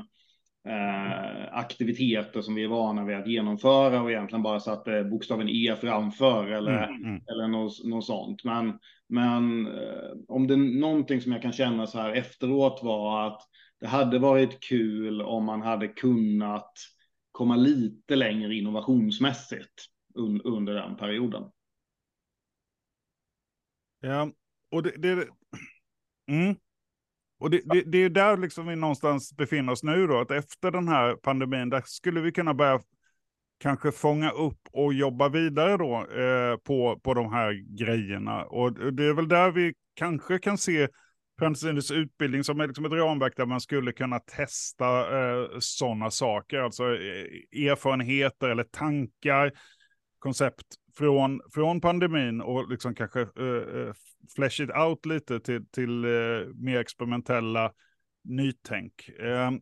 eh, 0.67 1.57
aktiviteter 1.57 2.41
som 2.41 2.55
vi 2.55 2.63
är 2.63 2.67
vana 2.67 3.05
vid 3.05 3.17
att 3.17 3.27
genomföra 3.27 4.01
och 4.01 4.11
egentligen 4.11 4.43
bara 4.43 4.59
satte 4.59 5.03
bokstaven 5.03 5.49
E 5.49 5.75
framför 5.81 6.47
eller, 6.47 6.87
mm, 6.87 7.03
mm. 7.03 7.21
eller 7.31 7.47
något, 7.47 7.85
något 7.85 8.05
sånt. 8.05 8.43
Men, 8.43 8.79
men 9.09 9.67
eh, 9.67 10.11
om 10.27 10.47
det 10.47 10.53
är 10.53 10.79
någonting 10.79 11.21
som 11.21 11.31
jag 11.31 11.41
kan 11.41 11.53
känna 11.53 11.87
så 11.87 11.99
här 11.99 12.13
efteråt 12.13 12.79
var 12.83 13.27
att 13.27 13.41
det 13.79 13.87
hade 13.87 14.19
varit 14.19 14.59
kul 14.59 15.21
om 15.21 15.45
man 15.45 15.61
hade 15.61 15.87
kunnat 15.87 16.73
komma 17.31 17.55
lite 17.55 18.15
längre 18.15 18.55
innovationsmässigt 18.55 19.85
un, 20.15 20.41
under 20.41 20.73
den 20.73 20.97
perioden. 20.97 21.43
Ja, 23.99 24.31
och 24.71 24.83
det, 24.83 24.91
det 24.97 25.27
mm. 26.27 26.55
Och 27.39 27.49
det, 27.49 27.61
det, 27.65 27.81
det 27.81 27.97
är 27.97 28.09
där 28.09 28.37
liksom 28.37 28.67
vi 28.67 28.75
någonstans 28.75 29.33
befinner 29.33 29.73
oss 29.73 29.83
nu 29.83 30.07
då, 30.07 30.19
att 30.19 30.31
efter 30.31 30.71
den 30.71 30.87
här 30.87 31.15
pandemin, 31.15 31.69
där 31.69 31.83
skulle 31.85 32.21
vi 32.21 32.31
kunna 32.31 32.53
börja 32.53 32.81
kanske 33.57 33.91
fånga 33.91 34.31
upp 34.31 34.59
och 34.71 34.93
jobba 34.93 35.29
vidare 35.29 35.77
då 35.77 36.21
eh, 36.21 36.57
på, 36.57 36.99
på 37.03 37.13
de 37.13 37.33
här 37.33 37.77
grejerna. 37.77 38.43
Och 38.43 38.93
det 38.93 39.03
är 39.03 39.13
väl 39.13 39.27
där 39.27 39.51
vi 39.51 39.73
kanske 39.93 40.39
kan 40.39 40.57
se 40.57 40.87
Framtidens 41.39 41.91
utbildning 41.91 42.43
som 42.43 42.59
är 42.59 42.67
liksom 42.67 42.85
ett 42.85 42.91
ramverk 42.91 43.37
där 43.37 43.45
man 43.45 43.61
skulle 43.61 43.91
kunna 43.91 44.19
testa 44.19 45.19
eh, 45.19 45.47
sådana 45.59 46.11
saker, 46.11 46.59
alltså 46.59 46.83
eh, 46.83 47.67
erfarenheter 47.67 48.49
eller 48.49 48.63
tankar, 48.63 49.51
koncept 50.19 50.65
från, 50.97 51.41
från 51.53 51.81
pandemin 51.81 52.41
och 52.41 52.69
liksom 52.69 52.95
kanske 52.95 53.21
eh, 53.21 53.79
eh 53.79 53.93
flash 54.35 54.61
it 54.61 54.69
out 54.69 55.05
lite 55.05 55.39
till, 55.39 55.65
till 55.69 56.05
eh, 56.05 56.47
mer 56.55 56.79
experimentella 56.79 57.73
nytänk. 58.23 59.09
Ehm, 59.19 59.53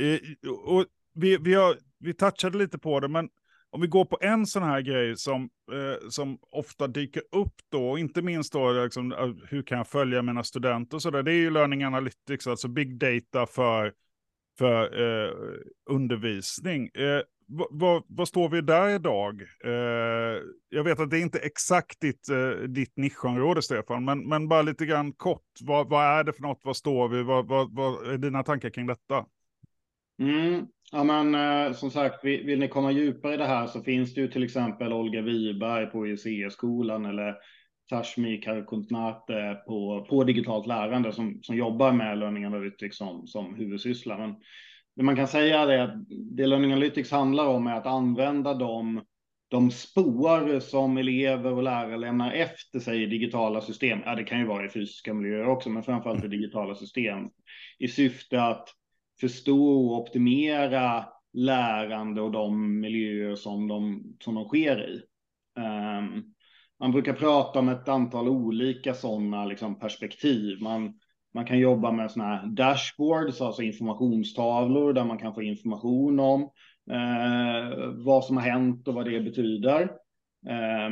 eh, 0.00 0.50
och 0.50 0.86
vi, 1.14 1.36
vi, 1.36 1.54
har, 1.54 1.78
vi 1.98 2.14
touchade 2.14 2.58
lite 2.58 2.78
på 2.78 3.00
det, 3.00 3.08
men 3.08 3.28
om 3.70 3.80
vi 3.80 3.86
går 3.86 4.04
på 4.04 4.18
en 4.20 4.46
sån 4.46 4.62
här 4.62 4.80
grej 4.80 5.16
som, 5.16 5.50
eh, 5.72 6.08
som 6.08 6.38
ofta 6.50 6.86
dyker 6.86 7.22
upp 7.32 7.54
då, 7.68 7.98
inte 7.98 8.22
minst 8.22 8.52
då 8.52 8.72
liksom, 8.72 9.12
eh, 9.12 9.32
hur 9.48 9.62
kan 9.62 9.78
jag 9.78 9.88
följa 9.88 10.22
mina 10.22 10.44
studenter 10.44 10.96
och 10.96 11.02
sådär, 11.02 11.22
det 11.22 11.32
är 11.32 11.36
ju 11.36 11.50
learning 11.50 11.84
analytics, 11.84 12.46
alltså 12.46 12.68
big 12.68 12.98
data 12.98 13.46
för, 13.46 13.92
för 14.58 15.00
eh, 15.02 15.32
undervisning. 15.90 16.88
Eh, 16.94 17.22
vad, 17.70 18.04
vad 18.06 18.28
står 18.28 18.48
vi 18.48 18.60
där 18.60 18.88
idag? 18.88 19.42
Eh, 19.64 20.42
jag 20.68 20.84
vet 20.84 21.00
att 21.00 21.10
det 21.10 21.18
är 21.18 21.22
inte 21.22 21.38
exakt 21.38 22.00
ditt, 22.00 22.28
eh, 22.28 22.50
ditt 22.50 22.96
nischområde, 22.96 23.62
Stefan, 23.62 24.04
men, 24.04 24.28
men 24.28 24.48
bara 24.48 24.62
lite 24.62 24.86
grann 24.86 25.12
kort. 25.12 25.46
Vad, 25.60 25.88
vad 25.88 26.04
är 26.04 26.24
det 26.24 26.32
för 26.32 26.42
något? 26.42 26.60
Vad 26.64 26.76
står 26.76 27.08
vi? 27.08 27.22
Vad, 27.22 27.48
vad, 27.48 27.74
vad 27.74 28.12
är 28.12 28.18
dina 28.18 28.42
tankar 28.42 28.70
kring 28.70 28.86
detta? 28.86 29.26
Mm. 30.20 30.66
Ja, 30.92 31.04
men 31.04 31.34
eh, 31.34 31.72
som 31.72 31.90
sagt, 31.90 32.24
vill, 32.24 32.46
vill, 32.46 32.58
ni 32.58 32.68
komma 32.68 32.92
djupare 32.92 33.34
i 33.34 33.36
det 33.36 33.46
här 33.46 33.66
så 33.66 33.82
finns 33.82 34.14
det 34.14 34.20
ju 34.20 34.28
till 34.28 34.44
exempel 34.44 34.92
Olga 34.92 35.22
Wiberg 35.22 35.86
på 35.86 36.06
ICE-skolan 36.06 37.04
eller 37.04 37.36
Tashmi 37.90 38.36
Karkuntnate 38.36 39.60
på, 39.66 40.06
på 40.10 40.24
digitalt 40.24 40.66
lärande 40.66 41.12
som, 41.12 41.38
som 41.42 41.56
jobbar 41.56 41.92
med 41.92 42.18
Learning 42.18 42.44
Analytics 42.44 42.96
som, 42.96 43.26
som 43.26 43.54
huvudsyssla. 43.54 44.18
Men 44.18 44.34
det 44.96 45.02
man 45.02 45.16
kan 45.16 45.28
säga 45.28 45.60
är 45.60 45.78
att 45.78 45.94
det 46.08 46.46
Learning 46.46 46.72
Analytics 46.72 47.10
handlar 47.10 47.46
om 47.46 47.66
är 47.66 47.74
att 47.74 47.86
använda 47.86 48.54
de, 48.54 49.04
de 49.48 49.70
spår 49.70 50.60
som 50.60 50.96
elever 50.96 51.52
och 51.52 51.62
lärare 51.62 51.96
lämnar 51.96 52.32
efter 52.32 52.78
sig 52.78 53.02
i 53.02 53.06
digitala 53.06 53.60
system. 53.60 53.98
Ja, 54.04 54.14
det 54.14 54.24
kan 54.24 54.38
ju 54.38 54.46
vara 54.46 54.66
i 54.66 54.70
fysiska 54.70 55.14
miljöer 55.14 55.46
också, 55.46 55.70
men 55.70 55.82
framförallt 55.82 56.24
i 56.24 56.28
digitala 56.28 56.74
system 56.74 57.28
i 57.78 57.88
syfte 57.88 58.42
att 58.42 58.74
förstå 59.20 59.68
och 59.68 59.98
optimera 59.98 61.04
lärande 61.32 62.20
och 62.20 62.30
de 62.30 62.80
miljöer 62.80 63.34
som 63.34 63.68
de, 63.68 64.02
som 64.20 64.34
de 64.34 64.44
sker 64.44 64.88
i. 64.88 65.02
Um, 65.60 66.34
man 66.80 66.92
brukar 66.92 67.12
prata 67.12 67.58
om 67.58 67.68
ett 67.68 67.88
antal 67.88 68.28
olika 68.28 68.94
sådana 68.94 69.44
liksom, 69.44 69.78
perspektiv. 69.78 70.62
Man, 70.62 70.94
man 71.34 71.46
kan 71.46 71.58
jobba 71.58 71.92
med 71.92 72.10
sådana 72.10 72.36
här 72.36 72.46
dashboards, 72.46 73.40
alltså 73.40 73.62
informationstavlor 73.62 74.92
där 74.92 75.04
man 75.04 75.18
kan 75.18 75.34
få 75.34 75.42
information 75.42 76.20
om 76.20 76.42
eh, 76.90 77.88
vad 78.04 78.24
som 78.24 78.36
har 78.36 78.44
hänt 78.44 78.88
och 78.88 78.94
vad 78.94 79.04
det 79.04 79.20
betyder. 79.20 79.82
Eh, 80.48 80.90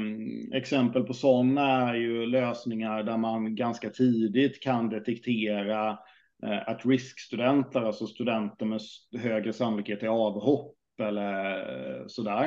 exempel 0.59 1.03
på 1.03 1.15
sådana 1.15 1.91
är 1.91 1.95
ju 1.95 2.27
lösningar 2.27 3.03
där 3.03 3.17
man 3.17 3.55
ganska 3.55 3.91
tidigt 3.91 4.63
kan 4.63 4.89
detektera 4.89 5.99
Eh, 6.43 6.69
att 6.69 6.87
riskstudenter, 6.87 7.83
alltså 7.83 8.07
studenter 8.07 8.67
med 8.67 8.81
högre 9.19 9.53
sannolikhet 9.53 10.01
till 10.01 10.09
avhopp 10.09 10.75
eller 11.01 12.01
eh, 12.01 12.07
sådär. 12.07 12.45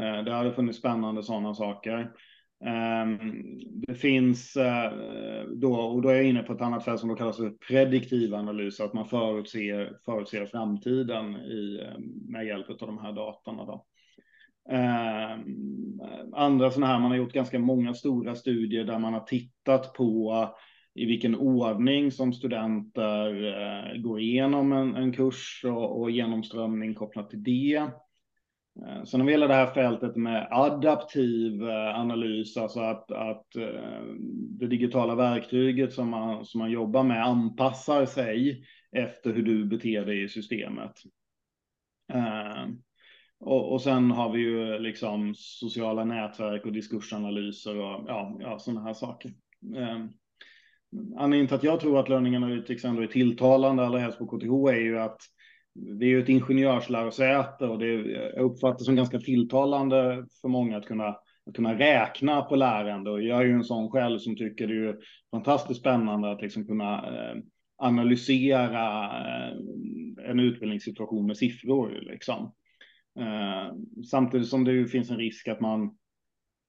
Eh, 0.00 0.24
det 0.24 0.32
hade 0.32 0.52
funnits 0.52 0.78
spännande 0.78 1.22
sådana 1.22 1.54
saker. 1.54 2.12
Ehm, 2.64 3.18
det 3.86 3.94
finns 3.94 4.56
då, 5.56 5.74
och 5.74 6.02
då 6.02 6.08
är 6.08 6.14
jag 6.14 6.24
inne 6.24 6.42
på 6.42 6.52
ett 6.52 6.60
annat 6.60 6.84
fält 6.84 7.00
som 7.00 7.08
då 7.08 7.14
kallas 7.14 7.36
för 7.36 7.50
prediktiv 7.50 8.34
analys, 8.34 8.80
att 8.80 8.92
man 8.92 9.08
förutser, 9.08 9.96
förutser 10.04 10.46
framtiden 10.46 11.36
i, 11.36 11.80
med 12.28 12.46
hjälp 12.46 12.70
av 12.70 12.76
de 12.76 12.98
här 12.98 13.12
datorna. 13.12 13.64
Då. 13.64 13.86
Ehm, 14.70 16.00
andra 16.34 16.70
sådana 16.70 16.92
här, 16.92 17.00
man 17.00 17.10
har 17.10 17.18
gjort 17.18 17.32
ganska 17.32 17.58
många 17.58 17.94
stora 17.94 18.34
studier 18.34 18.84
där 18.84 18.98
man 18.98 19.12
har 19.12 19.20
tittat 19.20 19.92
på 19.92 20.32
i 20.96 21.06
vilken 21.06 21.34
ordning 21.34 22.12
som 22.12 22.32
studenter 22.32 23.44
eh, 23.44 24.00
går 24.00 24.20
igenom 24.20 24.72
en, 24.72 24.96
en 24.96 25.12
kurs 25.12 25.64
och, 25.64 26.00
och 26.00 26.10
genomströmning 26.10 26.94
kopplat 26.94 27.30
till 27.30 27.42
det. 27.42 27.74
Eh, 28.86 29.04
sen 29.04 29.20
har 29.20 29.26
vi 29.26 29.32
hela 29.32 29.46
det 29.46 29.54
här 29.54 29.74
fältet 29.74 30.16
med 30.16 30.48
adaptiv 30.50 31.62
eh, 31.62 32.00
analys, 32.00 32.56
alltså 32.56 32.80
att, 32.80 33.10
att 33.12 33.56
eh, 33.56 34.02
det 34.58 34.66
digitala 34.66 35.14
verktyget 35.14 35.92
som 35.92 36.08
man, 36.10 36.44
som 36.44 36.58
man 36.58 36.70
jobbar 36.70 37.02
med 37.02 37.24
anpassar 37.24 38.06
sig 38.06 38.64
efter 38.92 39.32
hur 39.32 39.42
du 39.42 39.64
beter 39.64 40.04
dig 40.04 40.22
i 40.22 40.28
systemet. 40.28 40.92
Eh, 42.12 42.66
och, 43.38 43.72
och 43.72 43.82
sen 43.82 44.10
har 44.10 44.32
vi 44.32 44.38
ju 44.38 44.78
liksom 44.78 45.34
sociala 45.36 46.04
nätverk 46.04 46.66
och 46.66 46.72
diskursanalyser 46.72 47.76
och 47.76 48.04
ja, 48.08 48.36
ja 48.40 48.58
sådana 48.58 48.82
här 48.82 48.94
saker. 48.94 49.30
Eh, 49.76 50.06
Anledningen 51.16 51.46
till 51.46 51.56
att 51.56 51.64
jag 51.64 51.80
tror 51.80 52.00
att 52.00 52.08
Lönningarna 52.08 52.46
Analytics 52.46 52.84
ändå 52.84 53.02
är 53.02 53.06
tilltalande, 53.06 53.86
allra 53.86 53.98
helst 53.98 54.18
på 54.18 54.26
KTH, 54.26 54.74
är 54.74 54.80
ju 54.80 54.98
att 54.98 55.18
det 55.98 56.04
är 56.04 56.08
ju 56.08 56.22
ett 56.22 56.28
ingenjörslärosäte 56.28 57.66
och 57.66 57.78
det 57.78 58.30
uppfattas 58.32 58.84
som 58.84 58.96
ganska 58.96 59.18
tilltalande 59.18 60.26
för 60.40 60.48
många 60.48 60.76
att 60.76 60.86
kunna, 60.86 61.08
att 61.46 61.54
kunna 61.54 61.78
räkna 61.78 62.42
på 62.42 62.56
lärande. 62.56 63.10
Och 63.10 63.22
jag 63.22 63.40
är 63.40 63.44
ju 63.44 63.52
en 63.52 63.64
sån 63.64 63.90
själv 63.90 64.18
som 64.18 64.36
tycker 64.36 64.66
det 64.66 64.88
är 64.88 64.96
fantastiskt 65.30 65.80
spännande 65.80 66.30
att 66.30 66.42
liksom 66.42 66.66
kunna 66.66 66.94
eh, 66.94 67.36
analysera 67.78 69.04
eh, 69.04 69.56
en 70.30 70.40
utbildningssituation 70.40 71.26
med 71.26 71.36
siffror. 71.36 71.98
Liksom. 72.02 72.52
Eh, 73.18 73.74
samtidigt 74.10 74.48
som 74.48 74.64
det 74.64 74.86
finns 74.86 75.10
en 75.10 75.18
risk 75.18 75.48
att 75.48 75.60
man 75.60 75.96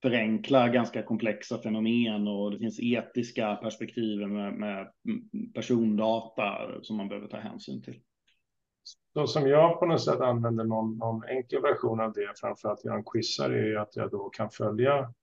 förenklar 0.01 0.69
ganska 0.69 1.03
komplexa 1.03 1.57
fenomen 1.57 2.27
och 2.27 2.51
det 2.51 2.57
finns 2.57 2.79
etiska 2.79 3.55
perspektiv 3.55 4.27
med, 4.27 4.53
med 4.53 4.87
persondata 5.53 6.57
som 6.81 6.97
man 6.97 7.07
behöver 7.07 7.27
ta 7.27 7.37
hänsyn 7.37 7.81
till. 7.81 7.99
Så 9.13 9.27
som 9.27 9.47
jag 9.47 9.79
på 9.79 9.85
något 9.85 10.03
sätt 10.03 10.19
använder 10.19 10.63
någon, 10.63 10.97
någon 10.97 11.23
enkel 11.23 11.61
version 11.61 11.99
av 11.99 12.13
det, 12.13 12.33
framförallt 12.35 12.85
genom 12.85 13.03
quizar, 13.03 13.49
är 13.49 13.75
att 13.75 13.95
jag 13.95 14.11
då 14.11 14.29
kan 14.29 14.49
följa 14.49 15.13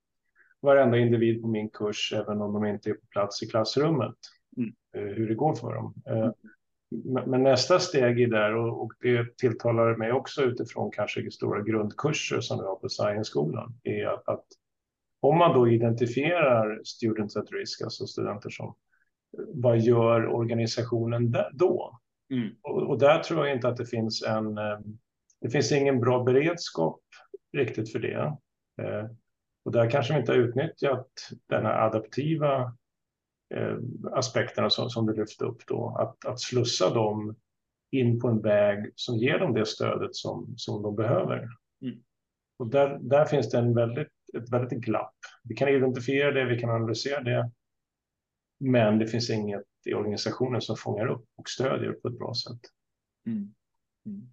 varenda 0.60 0.98
individ 0.98 1.42
på 1.42 1.48
min 1.48 1.68
kurs, 1.68 2.12
även 2.16 2.40
om 2.40 2.52
de 2.52 2.66
inte 2.66 2.90
är 2.90 2.94
på 2.94 3.06
plats 3.06 3.42
i 3.42 3.46
klassrummet, 3.46 4.14
mm. 4.56 4.72
Eh, 4.94 5.14
hur 5.14 5.28
det 5.28 5.34
går 5.34 5.54
för 5.54 5.74
dem. 5.74 5.94
Mm. 6.06 6.32
Men 7.26 7.42
nästa 7.42 7.78
steg 7.78 8.20
i 8.20 8.26
det, 8.26 8.54
och 8.54 8.92
det 9.00 9.36
tilltalar 9.36 9.96
mig 9.96 10.12
också 10.12 10.42
utifrån 10.42 10.90
kanske 10.90 11.30
stora 11.30 11.62
grundkurser 11.62 12.40
som 12.40 12.58
vi 12.58 12.64
har 12.64 12.76
på 12.76 12.88
Science-skolan, 12.88 13.74
är 13.82 14.30
att 14.30 14.44
om 15.24 15.38
man 15.38 15.54
då 15.54 15.68
identifierar 15.68 16.80
students 16.84 17.36
at 17.36 17.52
risk, 17.52 17.82
alltså 17.82 18.06
studenter 18.06 18.50
som, 18.50 18.74
vad 19.54 19.78
gör 19.78 20.26
organisationen 20.26 21.36
då? 21.52 22.00
Mm. 22.30 22.56
Och, 22.62 22.82
och, 22.82 22.98
där 22.98 23.18
tror 23.18 23.46
jag 23.46 23.56
inte 23.56 23.68
att 23.68 23.76
det 23.76 23.86
finns 23.86 24.22
en, 24.22 24.58
eh, 24.58 24.78
det 25.40 25.50
finns 25.50 25.72
ingen 25.72 26.00
bra 26.00 26.24
beredskap 26.24 27.00
riktigt 27.52 27.92
för 27.92 27.98
det. 27.98 28.36
Eh, 28.82 29.10
och 29.64 29.72
där 29.72 29.90
kanske 29.90 30.12
vi 30.12 30.20
inte 30.20 30.32
har 30.32 30.38
utnyttjat 30.38 31.08
den 31.48 31.64
här 31.66 31.86
adaptiva 31.86 32.76
eh, 33.54 33.76
aspekterna 34.12 34.70
som, 34.70 34.90
som 34.90 35.06
du 35.06 35.14
lyfte 35.14 35.44
upp 35.44 35.66
då, 35.66 35.96
att, 35.98 36.24
att 36.24 36.40
slussa 36.40 36.94
dem 36.94 37.36
in 37.90 38.20
på 38.20 38.28
en 38.28 38.40
väg 38.40 38.92
som 38.94 39.16
ger 39.16 39.38
dem 39.38 39.54
det 39.54 39.66
stödet 39.66 40.14
som, 40.14 40.54
som 40.56 40.82
de 40.82 40.96
behöver. 40.96 41.48
Mm. 41.82 42.02
Och 42.58 42.70
där, 42.70 42.98
där 43.02 43.24
finns 43.24 43.50
det 43.50 43.58
en 43.58 43.74
väldigt, 43.74 44.08
ett 44.34 44.52
väldigt 44.52 44.80
glapp. 44.80 45.16
Vi 45.42 45.54
kan 45.54 45.68
identifiera 45.68 46.32
det, 46.32 46.44
vi 46.44 46.58
kan 46.58 46.70
analysera 46.70 47.20
det, 47.20 47.50
men 48.60 48.98
det 48.98 49.06
finns 49.06 49.30
inget 49.30 49.62
i 49.84 49.94
organisationen 49.94 50.60
som 50.60 50.76
fångar 50.76 51.06
upp 51.06 51.24
och 51.36 51.48
stödjer 51.48 51.92
på 51.92 52.08
ett 52.08 52.18
bra 52.18 52.34
sätt. 52.34 52.60
Mm. 53.26 53.54
Mm. 54.06 54.28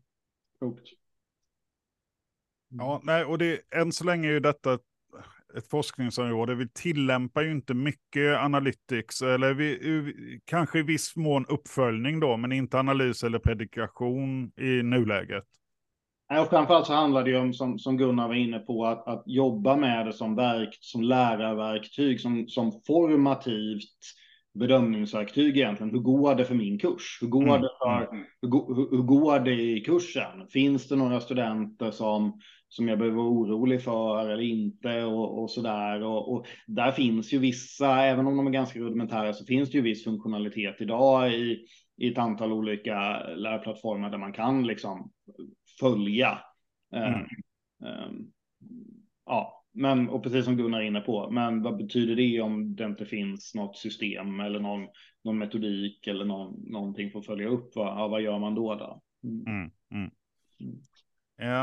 Ja, 2.69 3.01
nej, 3.03 3.25
och 3.25 3.37
det, 3.37 3.61
än 3.75 3.91
så 3.91 4.03
länge 4.03 4.27
är 4.27 4.31
ju 4.31 4.39
detta 4.39 4.79
ett 5.57 5.67
forskningsområde. 5.69 6.55
Vi 6.55 6.69
tillämpar 6.69 7.41
ju 7.41 7.51
inte 7.51 7.73
mycket 7.73 8.37
analytics, 8.37 9.21
eller 9.21 9.53
vi, 9.53 10.41
kanske 10.45 10.79
i 10.79 10.83
viss 10.83 11.15
mån 11.15 11.45
uppföljning 11.45 12.19
då, 12.19 12.37
men 12.37 12.51
inte 12.51 12.79
analys 12.79 13.23
eller 13.23 13.39
predikation 13.39 14.51
i 14.57 14.83
nuläget. 14.83 15.45
Och 16.39 16.49
framförallt 16.49 16.87
så 16.87 16.93
handlar 16.93 17.23
det 17.23 17.29
ju 17.29 17.37
om, 17.37 17.53
som, 17.53 17.79
som 17.79 17.97
Gunnar 17.97 18.27
var 18.27 18.35
inne 18.35 18.59
på, 18.59 18.85
att, 18.85 19.07
att 19.07 19.23
jobba 19.25 19.75
med 19.75 20.05
det 20.05 20.13
som, 20.13 20.35
verk, 20.35 20.77
som 20.81 21.01
lärarverktyg, 21.01 22.21
som, 22.21 22.47
som 22.47 22.71
formativt 22.87 23.89
bedömningsverktyg 24.53 25.57
egentligen. 25.57 25.91
Hur 25.91 25.99
går 25.99 26.35
det 26.35 26.45
för 26.45 26.55
min 26.55 26.79
kurs? 26.79 27.17
Hur 27.21 27.27
går, 27.27 27.43
mm. 27.43 27.61
det, 27.61 27.69
för, 27.83 28.07
mm. 28.13 28.25
hur, 28.41 28.75
hur, 28.75 28.97
hur, 28.97 29.03
går 29.03 29.39
det 29.39 29.61
i 29.61 29.81
kursen? 29.81 30.47
Finns 30.49 30.87
det 30.87 30.95
några 30.95 31.19
studenter 31.19 31.91
som, 31.91 32.39
som 32.67 32.87
jag 32.87 32.99
behöver 32.99 33.17
vara 33.17 33.29
orolig 33.29 33.83
för 33.83 34.29
eller 34.29 34.43
inte 34.43 35.03
och, 35.03 35.41
och 35.41 35.51
så 35.51 35.61
där. 35.61 36.03
Och, 36.03 36.33
och, 36.33 36.45
där 36.67 36.91
finns 36.91 37.33
ju 37.33 37.39
vissa, 37.39 38.05
även 38.05 38.27
om 38.27 38.37
de 38.37 38.47
är 38.47 38.51
ganska 38.51 38.79
rudimentära, 38.79 39.33
så 39.33 39.45
finns 39.45 39.71
det 39.71 39.77
ju 39.77 39.83
viss 39.83 40.03
funktionalitet 40.03 40.81
idag 40.81 41.33
i, 41.33 41.65
i 41.97 42.11
ett 42.11 42.17
antal 42.17 42.53
olika 42.53 43.23
lärplattformar 43.35 44.09
där 44.09 44.17
man 44.17 44.33
kan 44.33 44.67
liksom 44.67 45.11
följa. 45.81 46.39
Eh, 46.93 47.13
mm. 47.13 47.27
Um, 47.79 48.31
ja, 49.25 49.65
men 49.71 50.09
och 50.09 50.23
precis 50.23 50.45
som 50.45 50.57
Gunnar 50.57 50.81
är 50.81 50.85
inne 50.85 51.01
på, 51.01 51.31
men 51.31 51.61
vad 51.61 51.77
betyder 51.77 52.15
det 52.15 52.41
om 52.41 52.75
det 52.75 52.85
inte 52.85 53.05
finns 53.05 53.55
något 53.55 53.77
system 53.77 54.39
eller 54.39 54.59
någon, 54.59 54.87
någon 55.23 55.37
metodik 55.37 56.07
eller 56.07 56.25
någon, 56.25 56.71
någonting 56.71 57.11
för 57.11 57.19
att 57.19 57.25
följa 57.25 57.47
upp? 57.47 57.75
Vad, 57.75 57.87
ja, 57.87 58.07
vad 58.07 58.21
gör 58.21 58.39
man 58.39 58.55
då? 58.55 58.75
då? 58.75 59.01
Mm. 59.23 59.71
Mm. 59.91 60.11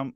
Um, 0.00 0.12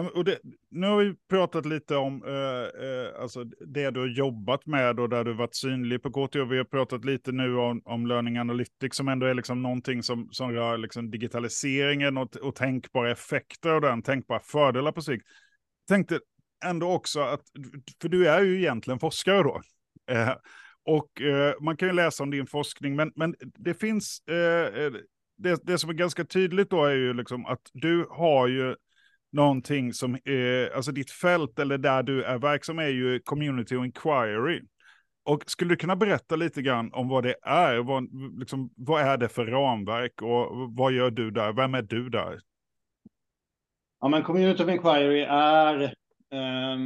och 0.00 0.24
det, 0.24 0.38
nu 0.70 0.86
har 0.86 0.96
vi 0.96 1.14
pratat 1.30 1.66
lite 1.66 1.96
om 1.96 2.24
eh, 2.24 2.86
eh, 2.86 3.22
alltså 3.22 3.44
det 3.44 3.90
du 3.90 4.00
har 4.00 4.06
jobbat 4.06 4.66
med 4.66 5.00
och 5.00 5.08
där 5.08 5.24
du 5.24 5.32
varit 5.32 5.54
synlig 5.54 6.02
på 6.02 6.10
KTH. 6.10 6.38
Vi 6.50 6.56
har 6.56 6.64
pratat 6.64 7.04
lite 7.04 7.32
nu 7.32 7.56
om, 7.56 7.82
om 7.84 8.06
Learning 8.06 8.38
Analytics 8.38 8.96
som 8.96 9.08
ändå 9.08 9.26
är 9.26 9.34
liksom 9.34 9.62
någonting 9.62 10.02
som, 10.02 10.28
som 10.30 10.52
rör 10.52 10.78
liksom 10.78 11.10
digitaliseringen 11.10 12.18
och, 12.18 12.36
och 12.36 12.54
tänkbara 12.54 13.10
effekter 13.10 13.74
och 13.74 13.80
den, 13.80 14.02
tänkbara 14.02 14.40
fördelar 14.40 14.92
på 14.92 15.02
sikt. 15.02 15.26
Tänkte 15.88 16.20
ändå 16.64 16.92
också 16.92 17.20
att, 17.20 17.42
för 18.02 18.08
du 18.08 18.28
är 18.28 18.40
ju 18.40 18.58
egentligen 18.58 19.00
forskare 19.00 19.42
då. 19.42 19.60
Eh, 20.10 20.34
och 20.84 21.22
eh, 21.22 21.54
man 21.60 21.76
kan 21.76 21.88
ju 21.88 21.94
läsa 21.94 22.22
om 22.22 22.30
din 22.30 22.46
forskning, 22.46 22.96
men, 22.96 23.12
men 23.16 23.34
det 23.40 23.74
finns, 23.74 24.22
eh, 24.28 24.84
eh 24.84 24.92
det, 25.36 25.60
det 25.62 25.78
som 25.78 25.90
är 25.90 25.94
ganska 25.94 26.24
tydligt 26.24 26.70
då 26.70 26.84
är 26.84 26.94
ju 26.94 27.14
liksom 27.14 27.46
att 27.46 27.70
du 27.72 28.06
har 28.10 28.48
ju 28.48 28.76
någonting 29.32 29.92
som, 29.92 30.14
eh, 30.14 30.76
alltså 30.76 30.92
ditt 30.92 31.10
fält 31.10 31.58
eller 31.58 31.78
där 31.78 32.02
du 32.02 32.24
är 32.24 32.38
verksam 32.38 32.78
är 32.78 32.88
ju 32.88 33.20
community 33.20 33.76
och 33.76 33.84
inquiry. 33.84 34.62
Och 35.24 35.42
skulle 35.46 35.70
du 35.70 35.76
kunna 35.76 35.96
berätta 35.96 36.36
lite 36.36 36.62
grann 36.62 36.92
om 36.92 37.08
vad 37.08 37.24
det 37.24 37.34
är? 37.42 37.78
Vad, 37.78 38.08
liksom, 38.38 38.70
vad 38.76 39.02
är 39.02 39.16
det 39.16 39.28
för 39.28 39.46
ramverk 39.46 40.22
och 40.22 40.74
vad 40.76 40.92
gör 40.92 41.10
du 41.10 41.30
där? 41.30 41.52
Vem 41.52 41.74
är 41.74 41.82
du 41.82 42.08
där? 42.08 42.40
Ja, 44.00 44.08
men 44.08 44.22
Community 44.22 44.64
of 44.64 44.68
Inquiry 44.68 45.20
är 45.28 45.82
eh, 46.32 46.78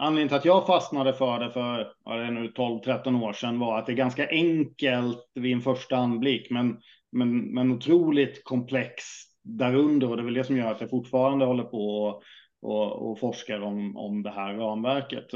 anledningen 0.00 0.28
till 0.28 0.36
att 0.36 0.44
jag 0.44 0.66
fastnade 0.66 1.12
för 1.12 1.38
det 1.38 1.50
för 1.50 1.92
ja, 2.04 2.16
det 2.16 2.24
är 2.24 2.30
nu 2.30 2.48
12-13 2.48 3.22
år 3.22 3.32
sedan 3.32 3.58
var 3.58 3.78
att 3.78 3.86
det 3.86 3.92
är 3.92 3.96
ganska 3.96 4.28
enkelt 4.28 5.30
vid 5.34 5.52
en 5.52 5.60
första 5.60 5.96
anblick, 5.96 6.50
men, 6.50 6.80
men, 7.12 7.54
men 7.54 7.72
otroligt 7.72 8.44
komplext 8.44 9.33
därunder 9.44 10.10
och 10.10 10.16
det 10.16 10.22
är 10.22 10.24
väl 10.24 10.34
det 10.34 10.44
som 10.44 10.56
gör 10.56 10.72
att 10.72 10.80
jag 10.80 10.90
fortfarande 10.90 11.44
håller 11.44 11.64
på 11.64 11.86
och, 11.88 12.22
och, 12.62 13.10
och 13.10 13.18
forskar 13.18 13.60
om, 13.60 13.96
om 13.96 14.22
det 14.22 14.30
här 14.30 14.54
ramverket. 14.54 15.34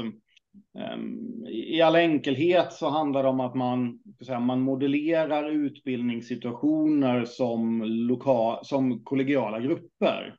Ehm, 0.77 1.45
I 1.47 1.81
all 1.81 1.95
enkelhet 1.95 2.73
så 2.73 2.89
handlar 2.89 3.23
det 3.23 3.29
om 3.29 3.39
att 3.39 3.55
man, 3.55 3.99
säga, 4.25 4.39
man 4.39 4.61
modellerar 4.61 5.49
utbildningssituationer 5.49 7.25
som, 7.25 7.83
loka, 7.83 8.63
som 8.63 9.03
kollegiala 9.03 9.59
grupper. 9.59 10.35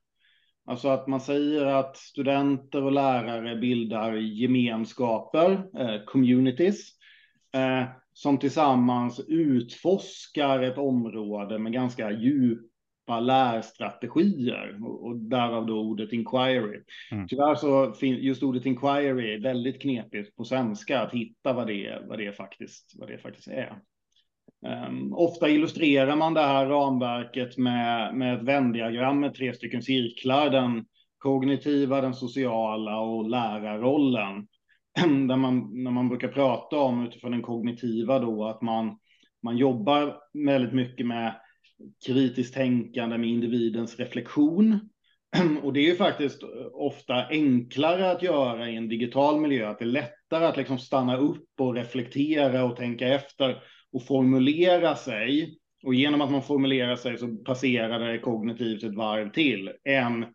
Alltså 0.67 0.89
att 0.89 1.07
man 1.07 1.21
säger 1.21 1.67
att 1.67 1.97
studenter 1.97 2.83
och 2.83 2.93
lärare 2.93 3.57
bildar 3.57 4.13
gemenskaper, 4.13 5.53
eh, 5.53 6.05
communities, 6.07 6.91
eh, 7.55 7.85
som 8.13 8.39
tillsammans 8.39 9.21
utforskar 9.29 10.63
ett 10.63 10.79
område 10.79 11.59
med 11.59 11.73
ganska 11.73 12.11
djup 12.11 12.70
lärstrategier 13.19 14.79
och 14.83 15.17
därav 15.17 15.67
då 15.67 15.81
ordet 15.81 16.13
inquiry. 16.13 16.83
Mm. 17.13 17.29
Tyvärr 17.29 17.55
så 17.55 17.95
just 18.03 18.43
ordet 18.43 18.67
inquiry 18.67 19.35
är 19.35 19.43
väldigt 19.43 19.83
knepigt 19.83 20.37
på 20.37 20.45
svenska 20.45 21.01
att 21.01 21.15
hitta 21.15 21.53
vad 21.53 21.67
det, 21.67 22.03
vad 22.09 22.19
det, 22.19 22.33
faktiskt, 22.33 22.93
vad 22.99 23.09
det 23.09 23.19
faktiskt 23.19 23.49
är. 23.49 23.79
Um, 24.89 25.13
ofta 25.13 25.49
illustrerar 25.49 26.17
man 26.17 26.35
det 26.35 26.41
här 26.41 26.67
ramverket 26.67 27.59
med, 27.59 28.15
med 28.15 28.35
ett 28.35 28.43
vändiagram 28.43 29.21
med 29.21 29.35
tre 29.35 29.55
stycken 29.55 29.83
cirklar. 29.83 30.51
Den 30.51 30.85
kognitiva, 31.19 32.01
den 32.01 32.15
sociala 32.15 33.01
och 33.01 33.29
lärarrollen. 33.29 34.47
Där 35.29 35.37
man, 35.37 35.83
när 35.83 35.91
man 35.91 36.09
brukar 36.09 36.29
prata 36.29 36.79
om 36.79 37.07
utifrån 37.07 37.31
den 37.31 37.43
kognitiva 37.43 38.19
då 38.19 38.45
att 38.45 38.63
man, 38.63 38.99
man 39.43 39.57
jobbar 39.57 40.17
väldigt 40.47 40.75
mycket 40.75 41.07
med 41.07 41.41
kritiskt 42.07 42.55
tänkande 42.55 43.19
med 43.19 43.29
individens 43.29 43.99
reflektion. 43.99 44.81
Och 45.63 45.73
det 45.73 45.81
är 45.81 45.87
ju 45.87 45.97
faktiskt 45.97 46.43
eh, 46.43 46.49
ofta 46.73 47.27
enklare 47.29 48.11
att 48.11 48.23
göra 48.23 48.71
i 48.71 48.77
en 48.77 48.89
digital 48.89 49.41
miljö, 49.41 49.69
att 49.69 49.79
det 49.79 49.85
är 49.85 49.87
lättare 49.87 50.45
att 50.45 50.57
liksom 50.57 50.79
stanna 50.79 51.17
upp 51.17 51.49
och 51.61 51.75
reflektera 51.75 52.65
och 52.65 52.77
tänka 52.77 53.09
efter 53.09 53.63
och 53.93 54.07
formulera 54.07 54.97
sig. 54.97 55.57
Och 55.85 55.95
genom 55.95 56.21
att 56.21 56.31
man 56.31 56.43
formulerar 56.43 56.97
sig 56.97 57.19
så 57.19 57.37
passerar 57.37 58.13
det 58.13 58.19
kognitivt 58.19 58.85
ett 58.85 58.95
varv 58.95 59.33
till 59.33 59.73
än 59.85 60.27